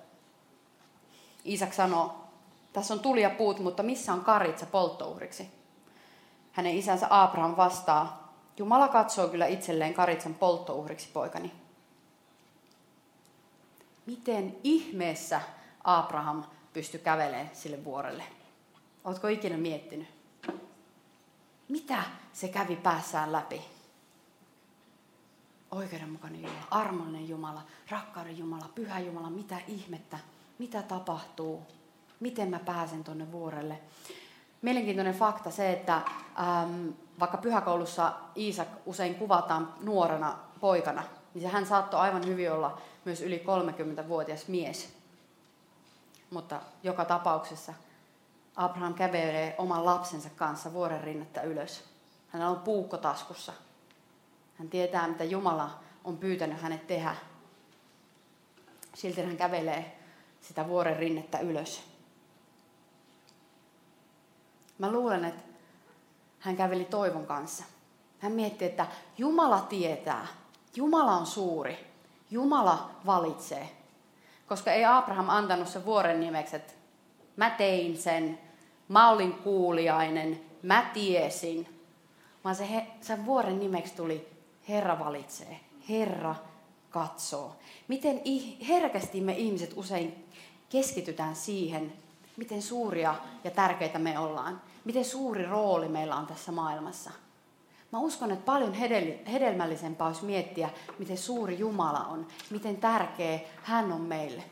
Iisak 1.47 1.73
sanoo, 1.73 2.25
tässä 2.73 2.95
on 2.95 3.01
tuli 3.01 3.23
ja 3.23 3.31
puut, 3.31 3.59
mutta 3.59 3.83
missä 3.83 4.13
on 4.13 4.21
karitsa 4.21 4.67
polttouhriksi? 4.67 5.62
Hänen 6.53 6.77
isänsä 6.77 7.07
Abraham 7.11 7.57
vastaa, 7.57 8.23
Jumala 8.57 8.89
katsoo 8.89 9.29
kyllä 9.29 9.47
itselleen 9.47 9.95
karitsan 9.95 10.35
polttouhriksi, 10.35 11.09
poikani. 11.13 11.53
Miten 14.07 14.57
ihmeessä 14.65 15.41
Abraham 15.85 16.45
pystyi 16.73 17.01
kävelemään 17.01 17.51
sille 17.53 17.85
vuorelle? 17.85 18.25
Oletko 19.05 19.29
ikinä 19.29 19.57
miettinyt? 19.57 20.09
Mitä 21.69 22.03
se 22.33 22.49
kävi 22.49 22.77
päässään 22.77 23.33
läpi? 23.33 23.61
Oikeudenmukainen 25.71 26.43
Jumala, 26.43 26.67
armollinen 26.71 27.29
Jumala, 27.29 27.63
rakkauden 27.91 28.39
Jumala, 28.39 28.71
pyhä 28.75 29.01
Jumala, 29.01 29.31
mitä 29.31 29.57
ihmettä, 29.69 30.19
mitä 30.59 30.83
tapahtuu, 30.83 31.63
miten 32.21 32.51
mä 32.51 32.59
pääsen 32.59 33.05
tuonne 33.05 33.33
vuorelle. 33.33 33.81
Mielenkiintoinen 34.63 35.15
fakta 35.15 35.51
se, 35.51 35.73
että 35.73 35.95
äm, 35.95 36.93
vaikka 37.21 37.37
pyhäkoulussa 37.37 38.13
Iisak 38.37 38.69
usein 38.87 39.15
kuvataan 39.15 39.75
nuorena 39.81 40.39
poikana, 40.61 41.03
niin 41.35 41.51
hän 41.51 41.67
saattoi 41.67 42.01
aivan 42.01 42.27
hyvin 42.27 42.53
olla 42.53 42.79
myös 43.05 43.21
yli 43.21 43.45
30-vuotias 43.47 44.49
mies. 44.49 44.95
Mutta 46.31 46.61
joka 46.83 47.05
tapauksessa 47.05 47.75
Abraham 48.57 48.95
kävelee 48.95 49.55
oman 49.59 49.85
lapsensa 49.85 50.31
kanssa 50.37 50.73
vuoren 50.73 51.05
rinnettä 51.05 51.43
ylös. 51.43 51.85
Hänellä 52.29 52.51
on 52.51 52.61
puukko 52.61 52.97
taskussa. 52.97 53.53
Hän 54.55 54.69
tietää, 54.69 55.09
mitä 55.09 55.25
Jumala 55.25 55.71
on 56.05 56.19
pyytänyt 56.19 56.63
hänet 56.63 56.87
tehdä. 56.87 57.17
Silti 58.95 59.23
hän 59.23 59.37
kävelee 59.37 59.99
sitä 60.41 60.69
vuoren 60.69 60.97
rinnettä 60.97 61.39
ylös. 61.39 61.92
Mä 64.79 64.93
luulen, 64.93 65.25
että 65.25 65.43
hän 66.39 66.57
käveli 66.57 66.85
toivon 66.85 67.27
kanssa. 67.27 67.65
Hän 68.19 68.33
mietti, 68.33 68.65
että 68.65 68.87
Jumala 69.19 69.61
tietää, 69.61 70.27
Jumala 70.77 71.13
on 71.13 71.27
suuri, 71.27 71.87
Jumala 72.31 72.91
valitsee. 73.07 73.69
Koska 74.47 74.73
ei 74.73 74.85
Abraham 74.85 75.29
antanut 75.29 75.69
sen 75.69 75.85
vuoren 75.85 76.21
nimeksi, 76.21 76.57
että 76.57 76.73
mä 77.37 77.51
tein 77.51 77.99
sen, 77.99 78.39
mä 78.89 79.11
olin 79.11 79.33
kuuliainen, 79.33 80.41
mä 80.63 80.91
tiesin. 80.95 81.83
Vaan 82.45 82.55
se, 82.55 82.71
he, 82.71 82.87
sen 83.01 83.27
vuoren 83.27 83.59
nimeksi 83.59 83.95
tuli 83.95 84.29
Herra 84.69 84.99
valitsee, 84.99 85.61
Herra 85.89 86.35
katsoo. 86.91 87.57
Miten 87.89 88.21
herkästi 88.69 89.21
me 89.21 89.33
ihmiset 89.33 89.73
usein 89.77 90.29
keskitytään 90.69 91.37
siihen, 91.37 91.93
miten 92.37 92.63
suuria 92.63 93.15
ja 93.45 93.51
tärkeitä 93.51 93.99
me 93.99 94.19
ollaan. 94.19 94.61
Miten 94.85 95.05
suuri 95.05 95.47
rooli 95.47 95.89
meillä 95.89 96.17
on 96.17 96.27
tässä 96.27 96.53
maailmassa. 96.53 97.11
Mä 97.93 97.99
uskon, 97.99 98.31
että 98.31 98.45
paljon 98.45 98.75
hedelmällisempää 99.33 100.07
olisi 100.07 100.25
miettiä, 100.25 100.71
miten 100.99 101.19
suuri 101.19 101.59
Jumala 101.59 102.01
on, 102.01 102.27
miten 102.51 102.77
tärkeä 102.77 103.41
hän 103.63 103.93
on 103.93 104.01
meille. 104.01 104.43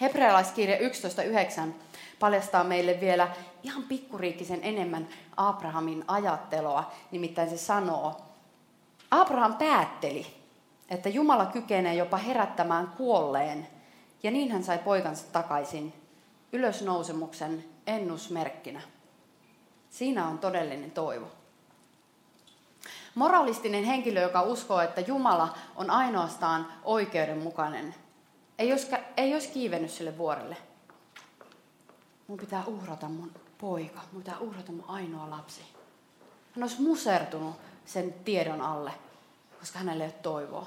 Hebrealaiskirja 0.00 0.76
11.9 0.76 1.72
paljastaa 2.18 2.64
meille 2.64 3.00
vielä 3.00 3.28
ihan 3.62 3.82
pikkuriikkisen 3.82 4.60
enemmän 4.62 5.08
Abrahamin 5.36 6.04
ajattelua. 6.08 6.90
Nimittäin 7.10 7.50
se 7.50 7.56
sanoo, 7.56 8.20
Abraham 9.10 9.54
päätteli, 9.54 10.26
että 10.88 11.08
Jumala 11.08 11.46
kykenee 11.46 11.94
jopa 11.94 12.16
herättämään 12.16 12.88
kuolleen, 12.96 13.68
ja 14.22 14.30
niin 14.30 14.52
hän 14.52 14.64
sai 14.64 14.78
poikansa 14.78 15.24
takaisin 15.32 15.99
ylösnousemuksen 16.52 17.64
ennusmerkkinä. 17.86 18.80
Siinä 19.90 20.28
on 20.28 20.38
todellinen 20.38 20.90
toivo. 20.90 21.26
Moralistinen 23.14 23.84
henkilö, 23.84 24.20
joka 24.20 24.42
uskoo, 24.42 24.80
että 24.80 25.00
Jumala 25.00 25.54
on 25.76 25.90
ainoastaan 25.90 26.66
oikeudenmukainen, 26.84 27.94
ei 28.58 28.72
olisi, 28.72 28.86
ei 29.16 29.34
olisi 29.34 29.48
kiivennyt 29.48 29.90
sille 29.90 30.18
vuorelle. 30.18 30.56
Mun 32.26 32.38
pitää 32.38 32.64
uhrata 32.66 33.08
mun 33.08 33.32
poika, 33.58 34.00
mun 34.12 34.22
pitää 34.22 34.38
uhrata 34.38 34.72
mun 34.72 34.84
ainoa 34.88 35.30
lapsi. 35.30 35.60
Hän 36.52 36.62
olisi 36.62 36.82
musertunut 36.82 37.56
sen 37.84 38.12
tiedon 38.12 38.60
alle, 38.60 38.92
koska 39.60 39.78
hänelle 39.78 40.04
ei 40.04 40.10
ole 40.10 40.20
toivoa. 40.22 40.66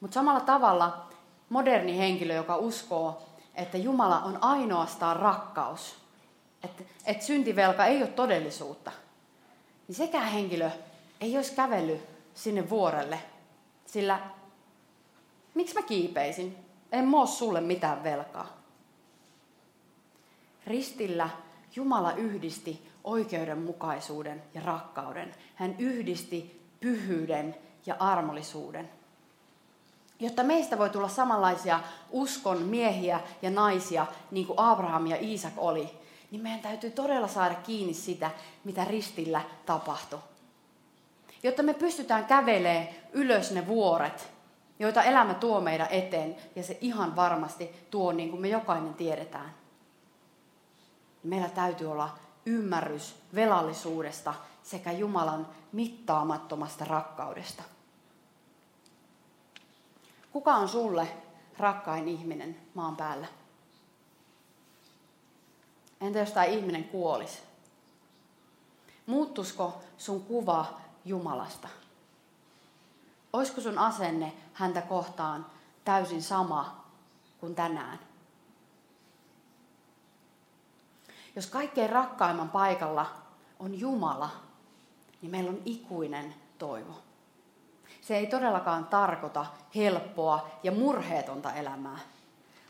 Mutta 0.00 0.14
samalla 0.14 0.40
tavalla 0.40 1.06
moderni 1.48 1.98
henkilö, 1.98 2.34
joka 2.34 2.56
uskoo, 2.56 3.22
että 3.54 3.78
Jumala 3.78 4.20
on 4.20 4.38
ainoastaan 4.40 5.16
rakkaus, 5.16 5.96
että, 6.64 6.84
että 7.06 7.24
syntivelka 7.24 7.86
ei 7.86 8.02
ole 8.02 8.06
todellisuutta, 8.06 8.92
niin 9.88 9.96
sekään 9.96 10.32
henkilö 10.32 10.70
ei 11.20 11.36
olisi 11.36 11.54
kävellyt 11.54 12.00
sinne 12.34 12.70
vuorelle, 12.70 13.18
sillä 13.86 14.20
miksi 15.54 15.74
mä 15.74 15.82
kiipeisin? 15.82 16.56
En 16.92 17.08
moo 17.08 17.26
sulle 17.26 17.60
mitään 17.60 18.04
velkaa. 18.04 18.60
Ristillä 20.66 21.30
Jumala 21.76 22.12
yhdisti 22.12 22.90
oikeudenmukaisuuden 23.04 24.42
ja 24.54 24.60
rakkauden. 24.60 25.34
Hän 25.54 25.74
yhdisti 25.78 26.60
pyhyyden 26.80 27.56
ja 27.86 27.96
armollisuuden. 27.98 28.90
Jotta 30.20 30.42
meistä 30.42 30.78
voi 30.78 30.90
tulla 30.90 31.08
samanlaisia 31.08 31.80
uskon 32.10 32.62
miehiä 32.62 33.20
ja 33.42 33.50
naisia, 33.50 34.06
niin 34.30 34.46
kuin 34.46 34.58
Abraham 34.58 35.06
ja 35.06 35.16
Iisak 35.20 35.52
oli, 35.56 35.90
niin 36.30 36.42
meidän 36.42 36.60
täytyy 36.60 36.90
todella 36.90 37.28
saada 37.28 37.54
kiinni 37.54 37.94
sitä, 37.94 38.30
mitä 38.64 38.84
ristillä 38.84 39.42
tapahtui. 39.66 40.18
Jotta 41.42 41.62
me 41.62 41.74
pystytään 41.74 42.24
kävelemään 42.24 42.88
ylös 43.12 43.50
ne 43.50 43.66
vuoret, 43.66 44.30
joita 44.78 45.02
elämä 45.02 45.34
tuo 45.34 45.60
meidän 45.60 45.88
eteen, 45.90 46.36
ja 46.56 46.62
se 46.62 46.78
ihan 46.80 47.16
varmasti 47.16 47.86
tuo, 47.90 48.12
niin 48.12 48.30
kuin 48.30 48.42
me 48.42 48.48
jokainen 48.48 48.94
tiedetään. 48.94 49.54
Meillä 51.22 51.48
täytyy 51.48 51.90
olla 51.90 52.18
ymmärrys 52.46 53.16
velallisuudesta 53.34 54.34
sekä 54.62 54.92
Jumalan 54.92 55.46
mittaamattomasta 55.72 56.84
rakkaudesta. 56.84 57.62
Kuka 60.32 60.54
on 60.54 60.68
sulle 60.68 61.08
rakkain 61.58 62.08
ihminen 62.08 62.56
maan 62.74 62.96
päällä? 62.96 63.26
Entä 66.00 66.18
jos 66.18 66.32
tämä 66.32 66.44
ihminen 66.44 66.84
kuolisi? 66.84 67.38
Muuttusko 69.06 69.82
sun 69.98 70.22
kuva 70.22 70.80
Jumalasta? 71.04 71.68
Olisiko 73.32 73.60
sun 73.60 73.78
asenne 73.78 74.32
häntä 74.52 74.82
kohtaan 74.82 75.46
täysin 75.84 76.22
sama 76.22 76.84
kuin 77.40 77.54
tänään? 77.54 77.98
Jos 81.36 81.46
kaikkein 81.46 81.90
rakkaimman 81.90 82.48
paikalla 82.48 83.06
on 83.58 83.80
Jumala, 83.80 84.30
niin 85.22 85.30
meillä 85.30 85.50
on 85.50 85.62
ikuinen 85.64 86.34
toivo. 86.58 87.09
Se 88.10 88.16
ei 88.16 88.26
todellakaan 88.26 88.86
tarkoita 88.86 89.46
helppoa 89.74 90.48
ja 90.62 90.72
murheetonta 90.72 91.54
elämää, 91.54 91.98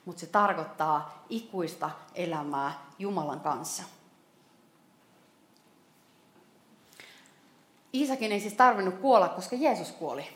mutta 0.04 0.20
se 0.20 0.26
tarkoittaa 0.26 1.24
ikuista 1.28 1.90
elämää 2.14 2.72
Jumalan 2.98 3.40
kanssa. 3.40 3.82
Iisakin 7.94 8.32
ei 8.32 8.40
siis 8.40 8.54
tarvinnut 8.54 8.94
kuolla, 8.94 9.28
koska 9.28 9.56
Jeesus 9.56 9.92
kuoli. 9.92 10.26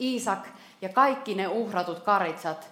Iisak 0.00 0.48
ja 0.82 0.88
kaikki 0.88 1.34
ne 1.34 1.48
uhratut 1.48 2.00
karitsat 2.00 2.70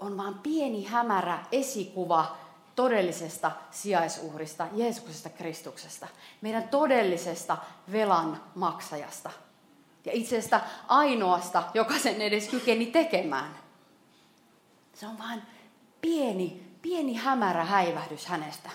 on 0.00 0.16
vain 0.16 0.34
pieni 0.34 0.84
hämärä 0.84 1.38
esikuva 1.52 2.36
todellisesta 2.74 3.52
sijaisuhrista, 3.70 4.66
Jeesuksesta 4.72 5.28
Kristuksesta, 5.28 6.08
meidän 6.40 6.68
todellisesta 6.68 7.56
velan 7.92 8.42
maksajasta. 8.54 9.30
Ja 10.04 10.12
itse 10.14 10.38
asiassa 10.38 10.60
ainoasta, 10.88 11.62
joka 11.74 11.98
sen 11.98 12.22
edes 12.22 12.48
kykeni 12.48 12.86
tekemään. 12.86 13.56
Se 14.94 15.06
on 15.06 15.18
vain 15.18 15.42
pieni, 16.00 16.76
pieni 16.82 17.14
hämärä 17.14 17.64
häivähdys 17.64 18.26
hänestä. 18.26 18.70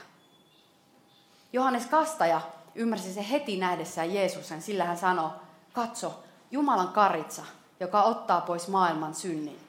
Johannes 1.54 1.86
Kastaja 1.86 2.42
ymmärsi 2.76 3.14
se 3.14 3.30
heti 3.30 3.58
nähdessään 3.58 4.14
Jeesuksen, 4.14 4.62
sillä 4.62 4.84
hän 4.84 4.98
sanoi, 4.98 5.30
katso, 5.74 6.24
Jumalan 6.52 6.88
karitsa, 6.88 7.44
joka 7.80 8.04
ottaa 8.04 8.42
pois 8.42 8.68
maailman 8.68 9.16
synnin. 9.16 9.60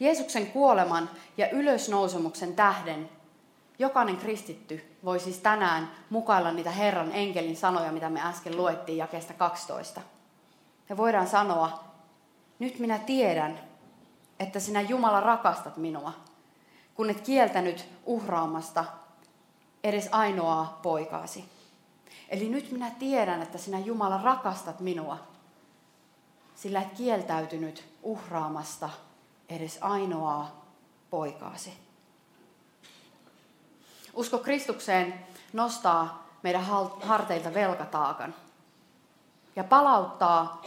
Jeesuksen 0.00 0.46
kuoleman 0.46 1.10
ja 1.36 1.50
ylösnousemuksen 1.50 2.56
tähden 2.56 3.10
jokainen 3.78 4.16
kristitty 4.16 4.96
voi 5.04 5.20
siis 5.20 5.38
tänään 5.38 5.90
mukailla 6.10 6.52
niitä 6.52 6.70
Herran 6.70 7.12
enkelin 7.12 7.56
sanoja, 7.56 7.92
mitä 7.92 8.10
me 8.10 8.22
äsken 8.22 8.56
luettiin 8.56 8.98
jakeesta 8.98 9.34
12. 9.34 10.00
Ja 10.88 10.96
voidaan 10.96 11.26
sanoa, 11.26 11.84
nyt 12.58 12.78
minä 12.78 12.98
tiedän, 12.98 13.60
että 14.40 14.60
sinä 14.60 14.80
Jumala 14.80 15.20
rakastat 15.20 15.76
minua, 15.76 16.12
kun 16.94 17.10
et 17.10 17.20
kieltänyt 17.20 17.88
uhraamasta 18.06 18.84
edes 19.84 20.08
ainoaa 20.12 20.80
poikaasi. 20.82 21.44
Eli 22.28 22.48
nyt 22.48 22.72
minä 22.72 22.90
tiedän, 22.90 23.42
että 23.42 23.58
sinä 23.58 23.78
Jumala 23.78 24.20
rakastat 24.22 24.80
minua, 24.80 25.18
sillä 26.54 26.80
et 26.80 26.92
kieltäytynyt 26.92 27.84
uhraamasta 28.02 28.90
edes 29.48 29.78
ainoaa 29.80 30.64
poikaasi. 31.10 31.85
Usko 34.16 34.38
Kristukseen 34.38 35.14
nostaa 35.52 36.26
meidän 36.42 36.64
harteilta 37.02 37.54
velkataakan 37.54 38.34
ja 39.56 39.64
palauttaa 39.64 40.62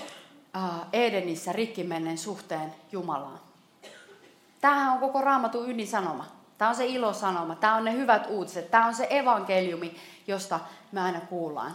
Edenissä 0.93 1.53
rikki 1.53 1.83
menneen 1.83 2.17
suhteen 2.17 2.75
Jumalaan. 2.91 3.39
Tämähän 4.61 4.93
on 4.93 4.99
koko 4.99 5.21
raamatun 5.21 5.69
ydinsanoma. 5.69 6.25
Tämä 6.57 6.69
on 6.69 6.75
se 6.75 6.85
ilosanoma, 6.85 7.55
tämä 7.55 7.75
on 7.75 7.85
ne 7.85 7.93
hyvät 7.93 8.27
uutiset, 8.29 8.71
tämä 8.71 8.87
on 8.87 8.95
se 8.95 9.07
evankeliumi, 9.09 9.95
josta 10.27 10.59
me 10.91 11.01
aina 11.01 11.21
kuullaan. 11.21 11.71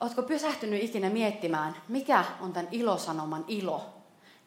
Oletko 0.00 0.22
pysähtynyt 0.22 0.82
ikinä 0.82 1.10
miettimään, 1.10 1.76
mikä 1.88 2.24
on 2.40 2.52
tämän 2.52 2.68
ilosanoman 2.70 3.44
ilo? 3.48 3.86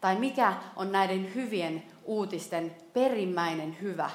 Tai 0.00 0.16
mikä 0.16 0.52
on 0.76 0.92
näiden 0.92 1.34
hyvien 1.34 1.82
uutisten 2.04 2.76
perimmäinen 2.92 3.76
hyvä? 3.82 4.10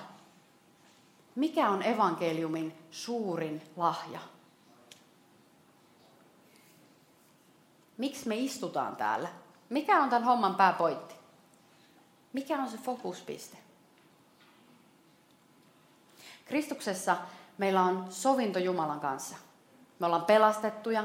Mikä 1.36 1.70
on 1.70 1.84
evankeliumin 1.84 2.78
suurin 2.92 3.62
lahja? 3.78 4.20
Miksi 7.98 8.28
me 8.28 8.36
istutaan 8.36 8.96
täällä? 8.96 9.30
Mikä 9.70 10.02
on 10.02 10.10
tämän 10.10 10.24
homman 10.24 10.56
pääpointti? 10.56 11.16
Mikä 12.34 12.58
on 12.60 12.70
se 12.70 12.78
fokuspiste? 12.78 13.58
Kristuksessa 16.46 17.18
meillä 17.58 17.82
on 17.82 18.06
sovinto 18.10 18.60
Jumalan 18.60 19.00
kanssa. 19.00 19.36
Me 20.00 20.06
ollaan 20.06 20.26
pelastettuja, 20.26 21.04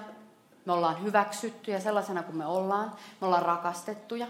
me 0.65 0.73
ollaan 0.73 1.03
hyväksyttyjä 1.03 1.81
sellaisena 1.81 2.23
kuin 2.23 2.37
me 2.37 2.47
ollaan, 2.47 2.93
me 3.21 3.27
ollaan 3.27 3.43
rakastettuja. 3.43 4.27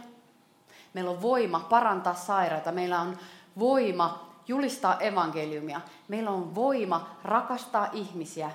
Meillä 0.94 1.10
on 1.10 1.22
voima 1.22 1.60
parantaa 1.60 2.14
sairaita, 2.14 2.72
meillä 2.72 3.00
on 3.00 3.18
voima 3.58 4.27
julistaa 4.48 5.00
evankeliumia, 5.00 5.80
meillä 6.08 6.30
on 6.30 6.54
voima 6.54 7.16
rakastaa 7.24 7.88
ihmisiä 7.92 8.50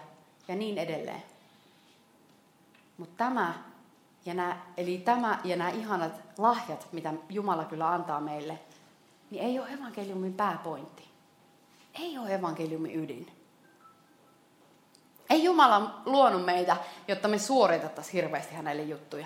ja 0.47 0.55
niin 0.55 0.77
edelleen. 0.77 1.23
Mutta 2.97 3.15
tämä 3.17 3.53
ja 4.25 4.33
nämä, 4.33 4.57
eli 4.77 4.97
tämä 4.97 5.39
ja 5.43 5.55
nämä 5.55 5.69
ihanat 5.69 6.11
lahjat, 6.37 6.87
mitä 6.91 7.13
Jumala 7.29 7.65
kyllä 7.65 7.89
antaa 7.89 8.21
meille, 8.21 8.59
niin 9.31 9.43
ei 9.43 9.59
ole 9.59 9.69
evankeliumin 9.69 10.33
pääpointti. 10.33 11.09
Ei 11.99 12.17
ole 12.17 12.33
evankeliumin 12.33 13.03
ydin. 13.03 13.31
Ei 15.29 15.43
Jumala 15.43 16.01
luonut 16.05 16.45
meitä, 16.45 16.77
jotta 17.07 17.27
me 17.27 17.39
suoritettaisiin 17.39 18.13
hirveästi 18.13 18.55
hänelle 18.55 18.83
juttuja. 18.83 19.25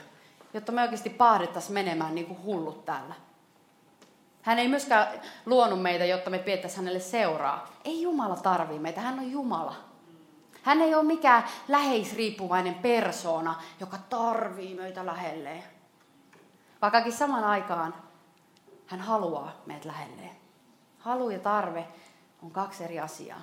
Jotta 0.54 0.72
me 0.72 0.82
oikeasti 0.82 1.10
pahdettaisiin 1.10 1.74
menemään 1.74 2.16
niin 2.16 2.28
kuin 2.28 2.44
hullut 2.44 2.86
täällä. 2.86 3.14
Hän 4.48 4.60
ei 4.60 4.68
myöskään 4.68 5.22
luonut 5.46 5.82
meitä, 5.82 6.06
jotta 6.06 6.30
me 6.30 6.40
piettäisiin 6.40 6.78
hänelle 6.78 7.00
seuraa. 7.00 7.68
Ei 7.86 8.02
Jumala 8.02 8.36
tarvii 8.36 8.80
meitä, 8.80 9.02
hän 9.02 9.20
on 9.20 9.32
Jumala. 9.32 9.76
Hän 10.64 10.82
ei 10.82 10.96
ole 10.96 11.04
mikään 11.04 11.44
läheisriippuvainen 11.68 12.76
persoona, 12.76 13.56
joka 13.80 13.98
tarvii 14.10 14.76
meitä 14.76 15.06
lähelleen. 15.06 15.64
Vaikkakin 16.82 17.14
saman 17.14 17.44
aikaan 17.44 17.94
hän 18.86 19.00
haluaa 19.00 19.52
meidät 19.66 19.86
lähelleen. 19.86 20.32
Halu 21.00 21.30
ja 21.30 21.40
tarve 21.40 21.88
on 22.44 22.52
kaksi 22.52 22.84
eri 22.84 23.00
asiaa. 23.00 23.42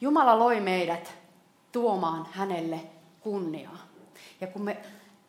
Jumala 0.00 0.38
loi 0.38 0.60
meidät 0.60 1.14
tuomaan 1.72 2.28
hänelle 2.32 2.80
kunniaa. 3.20 3.78
Ja 4.40 4.46
kun 4.46 4.62
me 4.62 4.76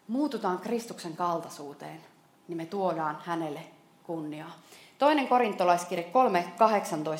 muututaan 0.08 0.60
Kristuksen 0.60 1.16
kaltaisuuteen, 1.16 2.15
niin 2.48 2.58
me 2.58 2.66
tuodaan 2.66 3.18
hänelle 3.26 3.62
kunniaa. 4.04 4.52
Toinen 4.98 5.28
korintolaiskirje 5.28 6.12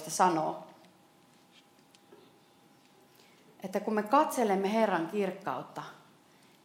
3.18 0.06 0.10
sanoo, 0.10 0.64
että 3.64 3.80
kun 3.80 3.94
me 3.94 4.04
katselemme 4.04 4.74
Herran 4.74 5.08
kirkkautta, 5.08 5.84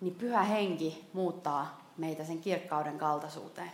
niin 0.00 0.14
pyhä 0.14 0.42
henki 0.42 1.08
muuttaa 1.12 1.80
meitä 1.96 2.24
sen 2.24 2.38
kirkkauden 2.38 2.98
kaltaisuuteen. 2.98 3.72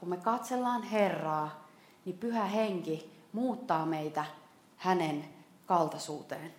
Kun 0.00 0.08
me 0.08 0.16
katsellaan 0.16 0.82
Herraa, 0.82 1.64
niin 2.04 2.18
pyhä 2.18 2.44
henki 2.44 3.10
muuttaa 3.32 3.86
meitä 3.86 4.24
hänen 4.76 5.24
kaltaisuuteen. 5.66 6.54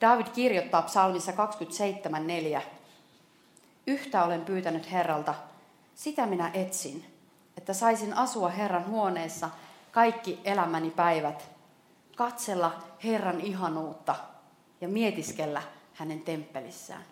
David 0.00 0.26
kirjoittaa 0.26 0.82
psalmissa 0.82 1.32
27.4. 1.32 2.62
Yhtä 3.86 4.24
olen 4.24 4.44
pyytänyt 4.44 4.92
Herralta, 4.92 5.34
sitä 5.94 6.26
minä 6.26 6.50
etsin, 6.54 7.14
että 7.56 7.72
saisin 7.74 8.14
asua 8.14 8.48
Herran 8.48 8.86
huoneessa 8.86 9.50
kaikki 9.92 10.40
elämäni 10.44 10.90
päivät, 10.90 11.50
katsella 12.16 12.82
Herran 13.04 13.40
ihanuutta 13.40 14.14
ja 14.80 14.88
mietiskellä 14.88 15.62
hänen 15.94 16.20
temppelissään. 16.20 17.04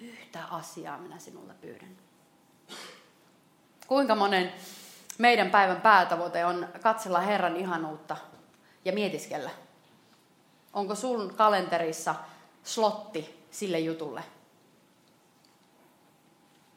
Yhtä 0.00 0.44
asiaa 0.44 0.98
minä 0.98 1.18
sinulle 1.18 1.54
pyydän. 1.60 1.96
Kuinka 3.86 4.14
monen 4.14 4.52
meidän 5.18 5.50
päivän 5.50 5.80
päätavoite 5.80 6.44
on 6.44 6.68
katsella 6.82 7.20
Herran 7.20 7.56
ihanuutta 7.56 8.16
ja 8.84 8.92
mietiskellä? 8.92 9.50
Onko 10.72 10.94
sun 10.94 11.34
kalenterissa 11.34 12.14
slotti 12.64 13.46
sille 13.50 13.78
jutulle? 13.78 14.22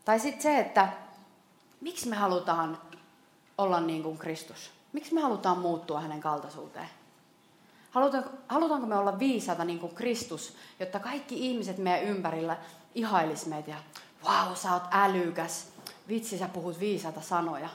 Tai 0.10 0.20
sitten 0.20 0.42
se, 0.42 0.60
että 0.60 0.88
miksi 1.82 2.10
me 2.10 2.16
halutaan 2.16 2.78
olla 3.58 3.80
niin 3.80 4.04
kuin 4.04 4.18
Kristus? 4.18 4.72
Miksi 4.94 5.14
me 5.14 5.22
halutaan 5.22 5.58
muuttua 5.58 6.02
hänen 6.02 6.22
kaltaisuuteen? 6.22 6.90
Halutaanko, 8.48 8.88
me 8.88 8.96
olla 8.96 9.20
viisaita 9.20 9.66
niin 9.66 9.80
kuin 9.80 9.96
Kristus, 9.96 10.56
jotta 10.80 11.00
kaikki 11.00 11.50
ihmiset 11.50 11.78
meidän 11.78 12.04
ympärillä 12.04 12.58
ihailis 12.96 13.46
meitä 13.46 13.72
ja 13.72 13.78
wow, 14.26 14.56
sä 14.56 14.74
oot 14.74 14.84
älykäs, 14.92 15.68
vitsi 16.08 16.38
sä 16.38 16.48
puhut 16.48 16.80
viisaita 16.80 17.22
sanoja. 17.22 17.70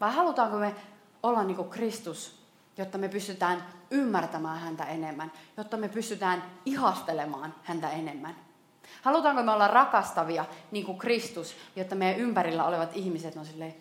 Vai 0.00 0.14
halutaanko 0.14 0.56
me 0.56 0.74
olla 1.22 1.44
niin 1.44 1.56
kuin 1.56 1.70
Kristus, 1.70 2.42
jotta 2.76 2.98
me 2.98 3.08
pystytään 3.08 3.64
ymmärtämään 3.90 4.60
häntä 4.60 4.84
enemmän, 4.84 5.32
jotta 5.56 5.76
me 5.76 5.88
pystytään 5.88 6.44
ihastelemaan 6.64 7.54
häntä 7.62 7.90
enemmän? 7.90 8.47
Halutaanko 9.02 9.42
me 9.42 9.52
olla 9.52 9.68
rakastavia 9.68 10.44
niin 10.70 10.86
kuin 10.86 10.98
Kristus, 10.98 11.56
jotta 11.76 11.94
meidän 11.94 12.20
ympärillä 12.20 12.64
olevat 12.64 12.96
ihmiset 12.96 13.36
on 13.36 13.46
silleen, 13.46 13.74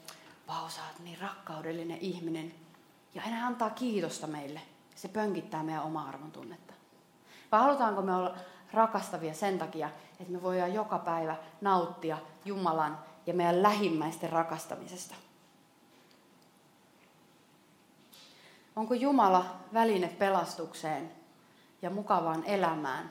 vau, 0.48 0.70
sä 0.70 0.82
oot 0.88 1.00
niin 1.04 1.22
rakkaudellinen 1.22 1.98
ihminen. 1.98 2.54
Ja 3.16 3.22
hän 3.22 3.44
antaa 3.44 3.70
kiitosta 3.70 4.28
meille. 4.28 4.62
Se 4.96 5.08
pönkittää 5.08 5.64
meidän 5.64 5.84
omaa 5.84 6.08
arvon 6.08 6.32
tunnetta. 6.32 6.74
Vai 7.52 7.60
halutaanko 7.60 8.02
me 8.02 8.16
olla 8.16 8.36
rakastavia 8.74 9.34
sen 9.34 9.60
takia, 9.60 9.90
että 10.20 10.34
me 10.34 10.42
voidaan 10.42 10.74
joka 10.74 11.00
päivä 11.00 11.36
nauttia 11.62 12.18
Jumalan 12.46 13.00
ja 13.26 13.34
meidän 13.34 13.64
lähimmäisten 13.64 14.30
rakastamisesta? 14.30 15.16
Onko 18.76 18.94
Jumala 18.94 19.46
väline 19.74 20.08
pelastukseen 20.08 21.12
ja 21.82 21.90
mukavaan 21.90 22.44
elämään? 22.46 23.10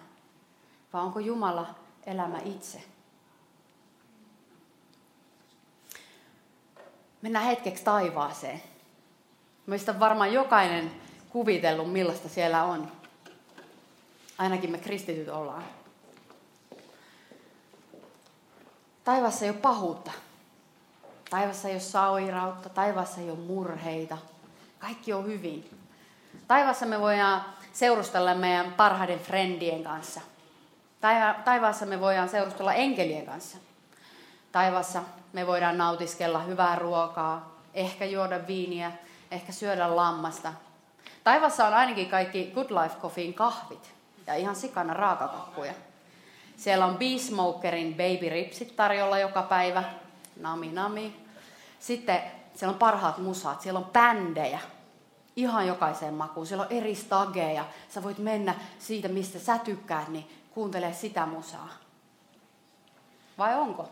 Vai 0.93 1.03
onko 1.03 1.19
Jumala 1.19 1.75
elämä 2.07 2.39
itse? 2.45 2.83
Mennään 7.23 7.45
hetkeksi 7.45 7.85
taivaaseen. 7.85 8.63
Meistä 9.67 10.01
varmaan 10.01 10.33
jokainen 10.33 10.93
kuvitellut, 11.29 11.93
millaista 11.93 12.29
siellä 12.29 12.65
on. 12.65 12.93
Ainakin 14.39 14.71
me 14.71 14.79
kristityt 14.79 15.29
ollaan. 15.29 15.65
Taivassa 19.05 19.45
ei 19.45 19.51
ole 19.51 19.59
pahuutta. 19.59 20.11
Taivassa 21.31 21.69
ei 21.69 21.75
ole 21.75 21.81
sairautta, 21.81 22.69
taivassa 22.69 23.21
ei 23.21 23.31
ole 23.31 23.39
murheita. 23.39 24.19
Kaikki 24.79 25.13
on 25.13 25.27
hyvin. 25.27 25.71
Taivassa 26.49 26.87
me 26.87 27.01
voidaan 27.01 27.45
seurustella 27.73 28.35
meidän 28.35 28.73
parhaiden 28.73 29.19
frendien 29.19 29.85
kanssa. 29.85 30.21
Taivaassa 31.45 31.87
me 31.87 32.01
voidaan 32.01 32.29
seurustella 32.29 32.75
enkelien 32.75 33.27
kanssa. 33.27 33.59
Taivassa 34.53 35.03
me 35.33 35.47
voidaan 35.47 35.79
nautiskella 35.79 36.39
hyvää 36.39 36.77
ruokaa, 36.77 37.57
ehkä 37.75 38.05
juoda 38.05 38.47
viiniä, 38.47 38.93
ehkä 39.31 39.53
syödä 39.53 39.97
lammasta. 39.97 40.53
Taivassa 41.25 41.67
on 41.67 41.75
ainakin 41.75 42.09
kaikki 42.09 42.53
Good 42.55 42.71
Life 42.71 42.97
Coffeein 43.01 43.35
kahvit 43.35 43.95
ja 44.27 44.35
ihan 44.35 44.57
sikana 44.57 44.95
raakakakkuja. 44.95 45.73
Siellä 46.57 46.87
on 46.87 46.99
Beesmokerin 46.99 47.95
Baby 47.95 48.29
Ripsit 48.29 48.77
tarjolla 48.77 49.19
joka 49.19 49.43
päivä. 49.43 49.85
Nami 50.41 50.73
nami. 50.73 51.17
Sitten 51.81 52.23
siellä 52.55 52.73
on 52.73 52.79
parhaat 52.79 53.19
musat, 53.19 53.61
siellä 53.61 53.79
on 53.79 53.91
bändejä. 53.93 54.61
Ihan 55.37 55.67
jokaiseen 55.67 56.15
makuun. 56.15 56.47
Siellä 56.47 56.65
on 56.65 56.73
eri 56.73 56.95
stageja. 56.95 57.65
Sä 57.89 58.03
voit 58.03 58.19
mennä 58.19 58.55
siitä, 58.79 59.09
mistä 59.09 59.39
sä 59.39 59.59
tykkäät, 59.59 60.09
niin 60.09 60.31
kuuntele 60.57 60.93
sitä 60.93 61.27
musaa. 61.27 61.69
Vai 63.39 63.55
onko? 63.55 63.89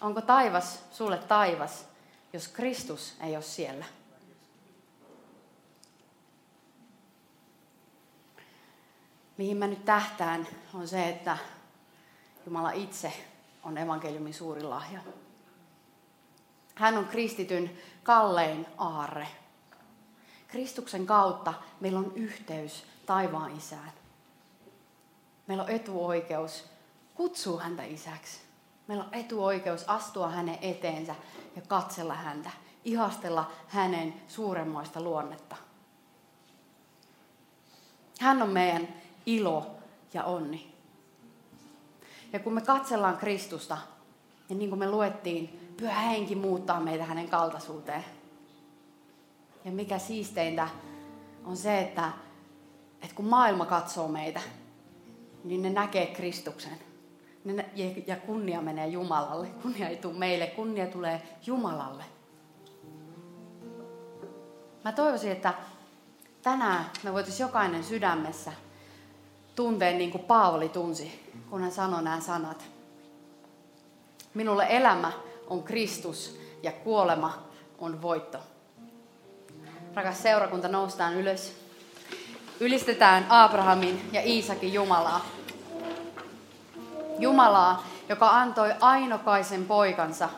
Onko 0.00 0.20
taivas 0.20 0.84
sulle 0.92 1.18
taivas, 1.18 1.86
jos 2.32 2.48
Kristus 2.48 3.14
ei 3.20 3.36
ole 3.36 3.42
siellä? 3.42 3.84
Mihin 9.36 9.56
mä 9.56 9.66
nyt 9.66 9.84
tähtään 9.84 10.46
on 10.74 10.88
se, 10.88 11.08
että 11.08 11.38
Jumala 12.46 12.70
itse 12.70 13.12
on 13.62 13.78
evankeliumin 13.78 14.34
suuri 14.34 14.62
lahja. 14.62 15.00
Hän 16.74 16.98
on 16.98 17.06
kristityn 17.06 17.78
kallein 18.02 18.66
aarre. 18.78 19.28
Kristuksen 20.48 21.06
kautta 21.06 21.54
meillä 21.80 21.98
on 21.98 22.12
yhteys 22.14 22.86
taivaan 23.06 23.56
isään. 23.56 24.01
Meillä 25.46 25.64
on 25.64 25.70
etuoikeus 25.70 26.64
kutsua 27.14 27.60
häntä 27.60 27.84
isäksi. 27.84 28.40
Meillä 28.86 29.04
on 29.04 29.14
etuoikeus 29.14 29.84
astua 29.88 30.28
hänen 30.28 30.58
eteensä 30.62 31.14
ja 31.56 31.62
katsella 31.62 32.14
häntä, 32.14 32.50
ihastella 32.84 33.50
hänen 33.68 34.14
suuremmoista 34.28 35.00
luonnetta. 35.00 35.56
Hän 38.20 38.42
on 38.42 38.48
meidän 38.48 38.88
ilo 39.26 39.70
ja 40.14 40.24
onni. 40.24 40.74
Ja 42.32 42.38
kun 42.38 42.52
me 42.52 42.60
katsellaan 42.60 43.16
Kristusta, 43.16 43.78
ja 44.48 44.54
niin 44.54 44.68
kuin 44.68 44.78
me 44.78 44.90
luettiin, 44.90 45.74
pyhä 45.76 46.00
henki 46.00 46.34
muuttaa 46.34 46.80
meitä 46.80 47.04
hänen 47.04 47.28
kaltaisuuteen. 47.28 48.04
Ja 49.64 49.72
mikä 49.72 49.98
siisteintä 49.98 50.68
on 51.44 51.56
se, 51.56 51.80
että, 51.80 52.12
että 53.02 53.14
kun 53.14 53.24
maailma 53.24 53.66
katsoo 53.66 54.08
meitä, 54.08 54.40
niin 55.44 55.62
ne 55.62 55.70
näkee 55.70 56.06
Kristuksen. 56.06 56.78
Ne, 57.44 57.70
ja 58.06 58.16
kunnia 58.16 58.60
menee 58.60 58.86
Jumalalle. 58.86 59.46
Kunnia 59.46 59.88
ei 59.88 59.96
tule 59.96 60.18
meille, 60.18 60.46
kunnia 60.46 60.86
tulee 60.86 61.22
Jumalalle. 61.46 62.04
Mä 64.84 64.92
toivoisin, 64.92 65.32
että 65.32 65.54
tänään 66.42 66.84
me 67.02 67.12
voitaisiin 67.12 67.46
jokainen 67.46 67.84
sydämessä 67.84 68.52
tuntea 69.56 69.92
niin 69.92 70.10
kuin 70.10 70.24
Paavali 70.24 70.68
tunsi, 70.68 71.32
kun 71.50 71.62
hän 71.62 71.72
sanoi 71.72 72.02
nämä 72.02 72.20
sanat. 72.20 72.64
Minulle 74.34 74.66
elämä 74.68 75.12
on 75.46 75.62
Kristus 75.62 76.40
ja 76.62 76.72
kuolema 76.72 77.42
on 77.78 78.02
voitto. 78.02 78.38
Rakas 79.94 80.22
seurakunta, 80.22 80.68
noustaan 80.68 81.14
ylös. 81.14 81.61
Ylistetään 82.62 83.26
Abrahamin 83.28 84.08
ja 84.12 84.20
Iisakin 84.24 84.72
Jumalaa. 84.72 85.26
Jumalaa, 87.18 87.86
joka 88.08 88.30
antoi 88.30 88.74
ainokaisen 88.80 89.64
poikansa, 89.64 90.28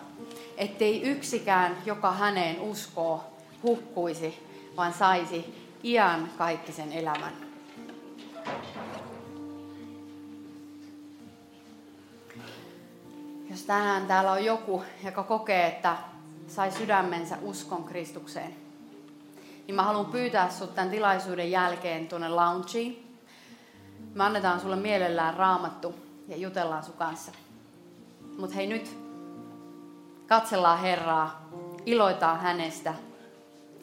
ettei 0.57 1.03
yksikään, 1.03 1.77
joka 1.87 2.13
häneen 2.13 2.61
uskoo, 2.61 3.25
hukkuisi, 3.63 4.47
vaan 4.77 4.93
saisi 4.93 5.69
iän 5.85 6.31
kaikkisen 6.39 6.93
elämän. 6.93 7.33
Jos 13.51 13.63
tänään 13.63 14.07
täällä 14.07 14.33
on 14.33 14.45
joku, 14.45 14.85
joka 15.05 15.23
kokee, 15.23 15.67
että 15.67 15.97
sai 16.49 16.73
sydämensä 16.73 17.37
uskon 17.43 17.85
Kristukseen, 17.85 18.64
niin 19.67 19.75
mä 19.75 19.83
haluan 19.83 20.07
pyytää 20.07 20.51
sut 20.51 20.75
tämän 20.75 20.91
tilaisuuden 20.91 21.51
jälkeen 21.51 22.09
tuonne 22.09 22.29
loungeen. 22.29 22.97
Me 24.15 24.25
annetaan 24.25 24.61
sulle 24.61 24.77
mielellään 24.77 25.35
raamattu 25.35 25.95
ja 26.29 26.37
jutellaan 26.37 26.85
sun 26.85 26.95
kanssa. 26.95 27.33
Mutta 28.39 28.55
hei 28.57 28.67
nyt, 28.67 28.99
katsellaan 30.27 30.79
Herraa, 30.79 31.49
iloitaan 31.87 32.41
hänestä 32.41 32.95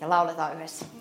ja 0.01 0.09
lauletaan 0.09 0.55
yhdessä. 0.55 1.00